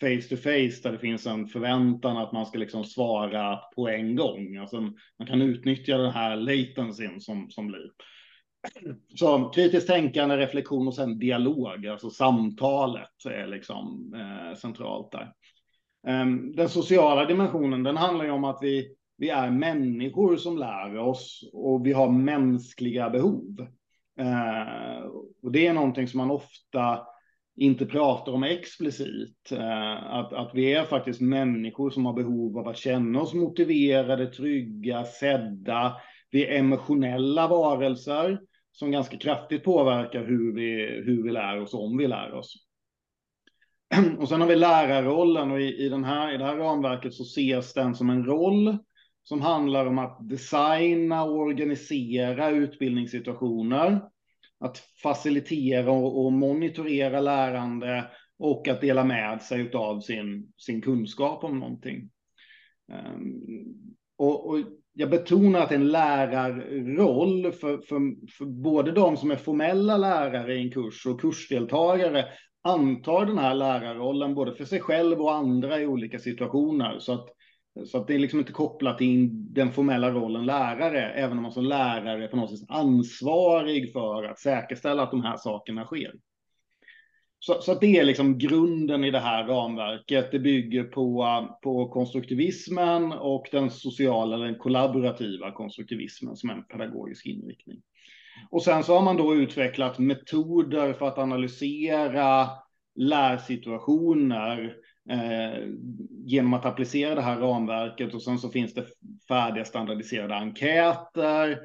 face 0.00 0.28
to 0.28 0.36
face 0.36 0.80
där 0.82 0.92
det 0.92 0.98
finns 0.98 1.26
en 1.26 1.46
förväntan 1.46 2.16
att 2.16 2.32
man 2.32 2.46
ska 2.46 2.58
liksom 2.58 2.84
svara 2.84 3.56
på 3.76 3.88
en 3.88 4.16
gång. 4.16 4.56
Alltså 4.56 4.80
man 5.18 5.26
kan 5.26 5.42
utnyttja 5.42 5.98
den 5.98 6.12
här 6.12 6.36
latencyn 6.36 7.20
som, 7.20 7.50
som 7.50 7.66
blir. 7.66 7.90
Så 9.14 9.50
kritiskt 9.54 9.86
tänkande, 9.86 10.36
reflektion 10.36 10.88
och 10.88 10.94
sen 10.94 11.18
dialog, 11.18 11.86
alltså 11.86 12.10
samtalet 12.10 13.24
är 13.30 13.46
liksom 13.46 14.14
eh, 14.14 14.56
centralt 14.56 15.12
där. 15.12 15.32
Um, 16.22 16.52
den 16.56 16.68
sociala 16.68 17.24
dimensionen, 17.24 17.82
den 17.82 17.96
handlar 17.96 18.24
ju 18.24 18.30
om 18.30 18.44
att 18.44 18.58
vi, 18.62 18.96
vi 19.16 19.28
är 19.28 19.50
människor 19.50 20.36
som 20.36 20.58
lär 20.58 20.98
oss 20.98 21.50
och 21.52 21.86
vi 21.86 21.92
har 21.92 22.10
mänskliga 22.10 23.10
behov. 23.10 23.66
Uh, 24.20 25.06
och 25.42 25.52
det 25.52 25.66
är 25.66 25.72
någonting 25.72 26.08
som 26.08 26.18
man 26.18 26.30
ofta 26.30 27.06
inte 27.56 27.86
pratar 27.86 28.32
om 28.32 28.42
explicit. 28.42 29.52
Eh, 29.52 30.14
att, 30.14 30.32
att 30.32 30.50
vi 30.54 30.72
är 30.72 30.84
faktiskt 30.84 31.20
människor 31.20 31.90
som 31.90 32.06
har 32.06 32.12
behov 32.12 32.58
av 32.58 32.68
att 32.68 32.76
känna 32.76 33.20
oss 33.20 33.34
motiverade, 33.34 34.26
trygga, 34.26 35.04
sedda. 35.04 35.96
Vi 36.30 36.46
är 36.46 36.58
emotionella 36.58 37.48
varelser 37.48 38.40
som 38.74 38.90
ganska 38.90 39.18
kraftigt 39.18 39.64
påverkar 39.64 40.24
hur 40.24 40.54
vi, 40.54 41.02
hur 41.04 41.22
vi 41.22 41.30
lär 41.30 41.60
oss, 41.60 41.74
om 41.74 41.96
vi 41.96 42.06
lär 42.06 42.34
oss. 42.34 42.54
Och 44.18 44.28
sen 44.28 44.40
har 44.40 44.48
vi 44.48 44.56
lärarrollen 44.56 45.50
och 45.50 45.60
i, 45.60 45.84
i, 45.84 45.88
den 45.88 46.04
här, 46.04 46.34
i 46.34 46.38
det 46.38 46.44
här 46.44 46.56
ramverket 46.56 47.14
så 47.14 47.22
ses 47.22 47.74
den 47.74 47.94
som 47.94 48.10
en 48.10 48.24
roll 48.24 48.78
som 49.22 49.40
handlar 49.40 49.86
om 49.86 49.98
att 49.98 50.28
designa 50.28 51.24
och 51.24 51.36
organisera 51.36 52.50
utbildningssituationer, 52.50 54.00
att 54.60 54.78
facilitera 55.02 55.90
och, 55.90 56.24
och 56.24 56.32
monitorera 56.32 57.20
lärande 57.20 58.10
och 58.38 58.68
att 58.68 58.80
dela 58.80 59.04
med 59.04 59.42
sig 59.42 59.72
av 59.72 60.00
sin, 60.00 60.52
sin 60.56 60.82
kunskap 60.82 61.44
om 61.44 61.58
någonting. 61.58 62.10
Um, 62.92 63.42
och, 64.16 64.48
och, 64.48 64.58
jag 64.94 65.10
betonar 65.10 65.60
att 65.60 65.72
en 65.72 65.88
lärarroll 65.88 67.52
för, 67.52 67.78
för, 67.78 68.28
för 68.38 68.44
både 68.44 68.92
de 68.92 69.16
som 69.16 69.30
är 69.30 69.36
formella 69.36 69.96
lärare 69.96 70.54
i 70.54 70.62
en 70.62 70.70
kurs 70.70 71.06
och 71.06 71.20
kursdeltagare 71.20 72.24
antar 72.62 73.26
den 73.26 73.38
här 73.38 73.54
lärarrollen 73.54 74.34
både 74.34 74.54
för 74.54 74.64
sig 74.64 74.80
själv 74.80 75.20
och 75.20 75.34
andra 75.34 75.80
i 75.80 75.86
olika 75.86 76.18
situationer. 76.18 76.98
Så 76.98 77.12
att, 77.12 77.26
så 77.86 77.98
att 77.98 78.06
det 78.06 78.14
är 78.14 78.18
liksom 78.18 78.38
inte 78.38 78.52
kopplat 78.52 78.98
till 78.98 79.28
den 79.54 79.72
formella 79.72 80.10
rollen 80.10 80.46
lärare, 80.46 81.12
även 81.12 81.36
om 81.36 81.42
man 81.42 81.52
som 81.52 81.64
lärare 81.64 82.24
är 82.24 82.28
på 82.28 82.36
något 82.36 82.58
sätt 82.58 82.68
ansvarig 82.68 83.92
för 83.92 84.24
att 84.24 84.38
säkerställa 84.38 85.02
att 85.02 85.10
de 85.10 85.22
här 85.22 85.36
sakerna 85.36 85.84
sker. 85.84 86.12
Så, 87.46 87.60
så 87.60 87.74
det 87.74 87.98
är 87.98 88.04
liksom 88.04 88.38
grunden 88.38 89.04
i 89.04 89.10
det 89.10 89.20
här 89.20 89.44
ramverket. 89.44 90.30
Det 90.30 90.38
bygger 90.38 90.84
på, 90.84 91.26
på 91.62 91.88
konstruktivismen 91.88 93.12
och 93.12 93.48
den 93.52 93.70
sociala, 93.70 94.36
den 94.36 94.54
kollaborativa 94.54 95.52
konstruktivismen 95.52 96.36
som 96.36 96.50
är 96.50 96.54
en 96.54 96.64
pedagogisk 96.64 97.26
inriktning. 97.26 97.82
Och 98.50 98.62
sen 98.62 98.84
så 98.84 98.94
har 98.94 99.02
man 99.02 99.16
då 99.16 99.34
utvecklat 99.34 99.98
metoder 99.98 100.92
för 100.92 101.08
att 101.08 101.18
analysera 101.18 102.48
lärsituationer 102.94 104.76
eh, 105.10 105.68
genom 106.24 106.54
att 106.54 106.64
applicera 106.64 107.14
det 107.14 107.22
här 107.22 107.40
ramverket 107.40 108.14
och 108.14 108.22
sen 108.22 108.38
så 108.38 108.48
finns 108.48 108.74
det 108.74 108.86
färdiga 109.28 109.64
standardiserade 109.64 110.34
enkäter. 110.34 111.58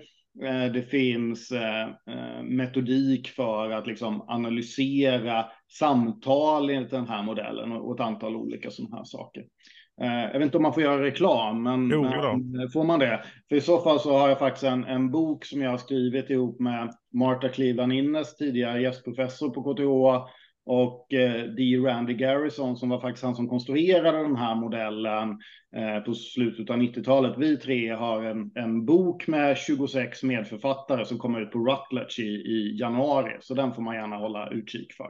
Eh, 0.44 0.72
det 0.72 0.82
finns 0.82 1.52
eh, 1.52 1.82
eh 1.84 2.44
metodik 2.44 3.30
för 3.30 3.72
att 3.72 3.88
liksom 3.88 4.26
analysera 4.28 5.46
samtal 5.68 6.70
enligt 6.70 6.92
den 6.92 7.08
här 7.08 7.24
modellen 7.24 7.72
och 7.72 7.96
ett 7.96 8.06
antal 8.06 8.36
olika 8.36 8.72
sådana 8.72 8.98
här 8.98 9.04
saker. 9.04 9.44
Jag 10.02 10.34
vet 10.34 10.42
inte 10.42 10.58
om 10.58 10.64
man 10.64 10.74
får 10.74 10.84
göra 10.84 11.04
reklam, 11.04 11.64
men, 11.64 11.90
jo, 11.90 12.04
men 12.04 12.70
får 12.70 12.84
man 12.84 13.00
det? 13.00 13.24
För 13.50 13.56
i 13.56 13.62
så 13.62 13.82
fall 13.82 14.00
så 14.00 14.18
har 14.18 14.30
jag 14.30 14.40
faktiskt 14.40 14.64
en, 14.64 14.84
en 14.84 15.12
bok 15.12 15.46
som 15.46 15.62
jag 15.62 15.72
har 15.72 15.78
skrivit 15.78 16.30
ihop 16.30 16.60
med 16.60 16.94
Marta 17.14 17.50
Cleveland 17.50 17.94
Innes, 17.94 18.36
tidigare 18.36 18.82
gästprofessor 18.82 19.50
på 19.50 19.64
KTH, 19.64 20.30
och 20.70 21.14
eh, 21.14 21.44
D. 21.44 21.78
Randy 21.78 22.14
Garrison 22.14 22.78
som 22.78 22.90
var 22.90 23.02
faktiskt 23.02 23.24
han 23.24 23.36
som 23.36 23.50
konstruerade 23.50 24.18
den 24.18 24.36
här 24.36 24.56
modellen 24.56 25.30
eh, 25.76 26.04
på 26.06 26.14
slutet 26.14 26.70
av 26.70 26.78
90-talet. 26.78 27.38
Vi 27.38 27.58
tre 27.58 27.90
har 27.90 28.24
en, 28.24 28.52
en 28.56 28.86
bok 28.86 29.28
med 29.28 29.58
26 29.58 30.24
medförfattare 30.24 31.06
som 31.06 31.18
kommer 31.18 31.42
ut 31.42 31.52
på 31.52 31.60
Rutledge 31.60 32.20
i, 32.20 32.30
i 32.30 32.78
januari, 32.80 33.38
så 33.42 33.54
den 33.54 33.74
får 33.74 33.82
man 33.82 33.96
gärna 33.96 34.16
hålla 34.16 34.50
utkik 34.50 34.94
för. 34.94 35.08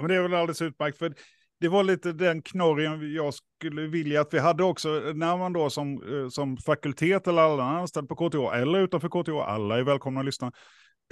Men 0.00 0.08
det 0.08 0.14
är 0.14 0.22
väl 0.22 0.34
alldeles 0.34 0.62
utmärkt, 0.62 0.98
för 0.98 1.14
det 1.60 1.68
var 1.68 1.84
lite 1.84 2.12
den 2.12 2.42
knorren 2.42 3.14
jag 3.14 3.34
skulle 3.34 3.82
vilja 3.82 4.20
att 4.20 4.34
vi 4.34 4.38
hade 4.38 4.64
också, 4.64 4.88
när 5.14 5.36
man 5.36 5.52
då 5.52 5.70
som, 5.70 5.92
eh, 5.92 6.28
som 6.28 6.56
fakultet 6.56 7.26
eller 7.26 7.42
alla 7.42 7.64
anställd 7.64 8.08
på 8.08 8.16
KTH, 8.16 8.56
eller 8.56 8.80
utanför 8.80 9.08
KTH, 9.08 9.32
alla 9.32 9.78
är 9.78 9.82
välkomna 9.82 10.20
att 10.20 10.26
lyssna. 10.26 10.52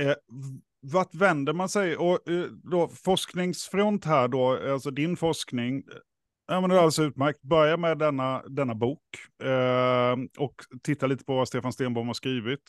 Eh, 0.02 0.14
vart 0.80 1.14
vänder 1.14 1.52
man 1.52 1.68
sig? 1.68 1.96
Och 1.96 2.30
eh, 2.30 2.44
då 2.44 2.88
forskningsfront 2.88 4.04
här 4.04 4.28
då, 4.28 4.72
alltså 4.72 4.90
din 4.90 5.16
forskning, 5.16 5.76
eh, 5.76 5.82
Ja, 6.46 6.60
men 6.60 6.70
det 6.70 6.76
är 6.76 6.78
alldeles 6.78 6.98
utmärkt. 6.98 7.42
Börja 7.42 7.76
med 7.76 7.98
denna, 7.98 8.42
denna 8.42 8.74
bok 8.74 9.02
eh, 9.42 10.16
och 10.38 10.54
titta 10.82 11.06
lite 11.06 11.24
på 11.24 11.36
vad 11.36 11.48
Stefan 11.48 11.72
Stenbom 11.72 12.06
har 12.06 12.14
skrivit. 12.14 12.60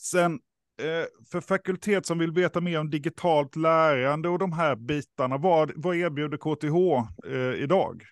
Sen 0.00 0.40
Eh, 0.82 1.06
för 1.32 1.40
fakultet 1.40 2.06
som 2.06 2.18
vill 2.18 2.32
veta 2.32 2.60
mer 2.60 2.80
om 2.80 2.90
digitalt 2.90 3.56
lärande 3.56 4.28
och 4.28 4.38
de 4.38 4.52
här 4.52 4.76
bitarna, 4.76 5.38
vad, 5.38 5.72
vad 5.76 5.96
erbjuder 5.96 6.36
KTH 6.36 7.08
eh, 7.32 7.62
idag? 7.62 8.02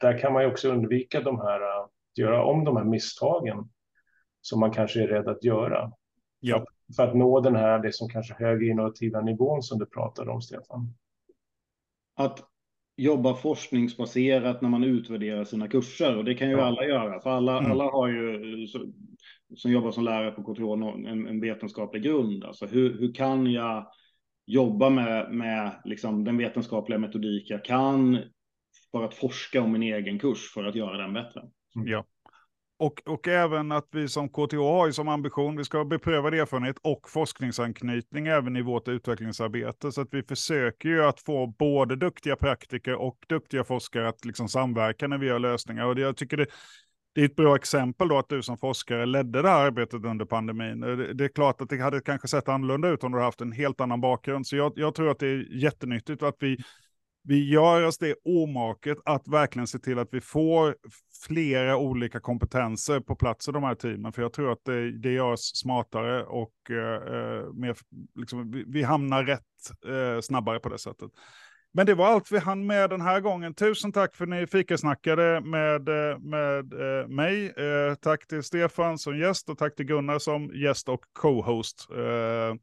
där 0.00 0.18
kan 0.18 0.32
man 0.32 0.42
ju 0.42 0.50
också 0.50 0.68
undvika 0.68 1.20
de 1.20 1.40
här, 1.40 1.60
att 1.60 1.90
göra 2.18 2.44
om 2.44 2.64
de 2.64 2.76
här 2.76 2.84
misstagen 2.84 3.68
som 4.40 4.60
man 4.60 4.70
kanske 4.70 5.02
är 5.02 5.06
rädd 5.06 5.28
att 5.28 5.44
göra. 5.44 5.92
Ja. 6.40 6.64
För 6.96 7.02
att 7.02 7.16
nå 7.16 7.40
den 7.40 7.56
här, 7.56 7.78
det 7.78 7.94
som 7.94 8.08
kanske 8.08 8.34
högre 8.34 8.66
innovativa 8.66 9.20
nivån 9.20 9.62
som 9.62 9.78
du 9.78 9.86
pratade 9.86 10.30
om, 10.30 10.42
Stefan. 10.42 10.94
Att 12.16 12.40
jobba 12.96 13.34
forskningsbaserat 13.34 14.60
när 14.60 14.68
man 14.68 14.84
utvärderar 14.84 15.44
sina 15.44 15.68
kurser 15.68 16.16
och 16.16 16.24
det 16.24 16.34
kan 16.34 16.50
ju 16.50 16.56
ja. 16.56 16.64
alla 16.64 16.84
göra 16.84 17.20
för 17.20 17.30
alla, 17.30 17.58
mm. 17.58 17.70
alla 17.70 17.84
har 17.84 18.08
ju 18.08 18.66
som 19.56 19.72
jobbar 19.72 19.90
som 19.90 20.04
lärare 20.04 20.30
på 20.30 20.54
KTH 20.54 20.62
en, 21.08 21.26
en 21.26 21.40
vetenskaplig 21.40 22.02
grund. 22.02 22.44
Alltså 22.44 22.66
hur, 22.66 22.98
hur 22.98 23.14
kan 23.14 23.52
jag 23.52 23.86
jobba 24.46 24.90
med, 24.90 25.32
med 25.32 25.80
liksom 25.84 26.24
den 26.24 26.36
vetenskapliga 26.36 26.98
metodik 26.98 27.50
jag 27.50 27.64
kan 27.64 28.18
för 28.90 29.04
att 29.04 29.14
forska 29.14 29.62
om 29.62 29.72
min 29.72 29.82
egen 29.82 30.18
kurs 30.18 30.52
för 30.54 30.64
att 30.64 30.74
göra 30.74 30.96
den 30.96 31.12
bättre. 31.12 31.40
Mm. 31.76 31.88
Ja. 31.88 32.04
och, 32.78 33.02
och 33.06 33.28
även 33.28 33.72
att 33.72 33.88
vi 33.90 34.08
som 34.08 34.28
KTH 34.28 34.56
har 34.56 34.90
som 34.90 35.08
ambition, 35.08 35.56
vi 35.56 35.64
ska 35.64 35.78
ha 35.78 35.84
beprövad 35.84 36.34
erfarenhet 36.34 36.76
och 36.82 37.10
forskningsanknytning 37.10 38.26
även 38.26 38.56
i 38.56 38.62
vårt 38.62 38.88
utvecklingsarbete. 38.88 39.92
Så 39.92 40.00
att 40.00 40.08
vi 40.10 40.22
försöker 40.22 40.88
ju 40.88 41.04
att 41.04 41.20
få 41.20 41.46
både 41.46 41.96
duktiga 41.96 42.36
praktiker 42.36 42.94
och 42.94 43.16
duktiga 43.28 43.64
forskare 43.64 44.08
att 44.08 44.24
liksom 44.24 44.48
samverka 44.48 45.08
när 45.08 45.18
vi 45.18 45.26
gör 45.26 45.38
lösningar. 45.38 45.86
Och 45.86 45.94
det, 45.94 46.00
jag 46.00 46.16
tycker 46.16 46.36
det, 46.36 46.46
det 47.14 47.20
är 47.20 47.24
ett 47.24 47.36
bra 47.36 47.56
exempel 47.56 48.08
då 48.08 48.18
att 48.18 48.28
du 48.28 48.42
som 48.42 48.58
forskare 48.58 49.06
ledde 49.06 49.42
det 49.42 49.48
här 49.48 49.66
arbetet 49.66 50.04
under 50.04 50.24
pandemin. 50.24 50.82
Eh, 50.82 50.96
det, 50.96 51.24
är 51.24 51.28
klart 51.28 51.60
att 51.60 51.68
det 51.68 51.78
hade 51.78 52.00
kanske 52.00 52.28
sett 52.28 52.48
annorlunda 52.48 52.88
ut 52.88 53.04
om 53.04 53.12
du 53.12 53.20
haft 53.20 53.40
en 53.40 53.52
helt 53.52 53.80
annan 53.80 54.00
bakgrund. 54.00 54.46
Så 54.46 54.56
jag, 54.56 54.72
jag 54.76 54.94
tror 54.94 55.10
att 55.10 55.18
det 55.18 55.26
är 55.26 55.62
jättenyttigt 55.62 56.22
att 56.22 56.36
vi 56.40 56.58
vi 57.22 57.50
gör 57.50 57.86
oss 57.86 57.98
det 57.98 58.14
omaket 58.24 58.98
att 59.04 59.28
verkligen 59.28 59.66
se 59.66 59.78
till 59.78 59.98
att 59.98 60.08
vi 60.12 60.20
får 60.20 60.76
flera 61.26 61.76
olika 61.76 62.20
kompetenser 62.20 63.00
på 63.00 63.16
plats 63.16 63.48
i 63.48 63.52
de 63.52 63.62
här 63.62 63.74
teamen. 63.74 64.12
För 64.12 64.22
jag 64.22 64.32
tror 64.32 64.52
att 64.52 64.64
det, 64.64 64.98
det 64.98 65.12
gör 65.12 65.32
oss 65.32 65.52
smartare 65.54 66.24
och 66.24 66.54
eh, 66.70 66.94
eh 66.94 67.52
mer, 67.52 67.76
liksom, 68.14 68.50
vi, 68.50 68.64
vi, 68.66 68.82
hamnar 68.82 69.24
rätt 69.24 69.40
eh, 69.86 70.20
snabbare 70.20 70.58
på 70.58 70.68
det 70.68 70.78
sättet. 70.78 71.10
Men 71.72 71.86
det 71.86 71.94
var 71.94 72.06
allt 72.06 72.32
vi 72.32 72.38
hann 72.38 72.66
med 72.66 72.90
den 72.90 73.00
här 73.00 73.20
gången. 73.20 73.54
Tusen 73.54 73.92
tack 73.92 74.16
för 74.16 74.24
att 74.24 74.30
ni 74.30 74.46
fikasnackade 74.46 75.40
med, 75.40 75.88
eh, 75.88 76.18
med 76.18 76.72
eh, 76.72 77.08
mig. 77.08 77.46
Eh, 77.46 77.94
tack 77.94 78.26
till 78.26 78.42
Stefan 78.42 78.98
som 78.98 79.18
gäst 79.18 79.48
och 79.48 79.58
tack 79.58 79.76
till 79.76 79.86
Gunnar 79.86 80.18
som 80.18 80.50
gäst 80.54 80.88
och 80.88 81.04
co-host. 81.12 81.88
Eh, 81.90 82.54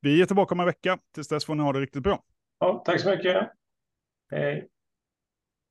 vi 0.00 0.22
är 0.22 0.26
tillbaka 0.26 0.54
om 0.54 0.60
en 0.60 0.66
vecka. 0.66 0.98
Tills 1.14 1.28
dess 1.28 1.44
får 1.44 1.54
ni 1.54 1.62
ha 1.62 1.72
det 1.72 1.80
riktigt 1.80 2.02
bra. 2.02 2.22
Ja, 2.58 2.82
tack 2.86 3.00
så 3.00 3.10
mycket. 3.10 3.50
Hej. 4.30 4.68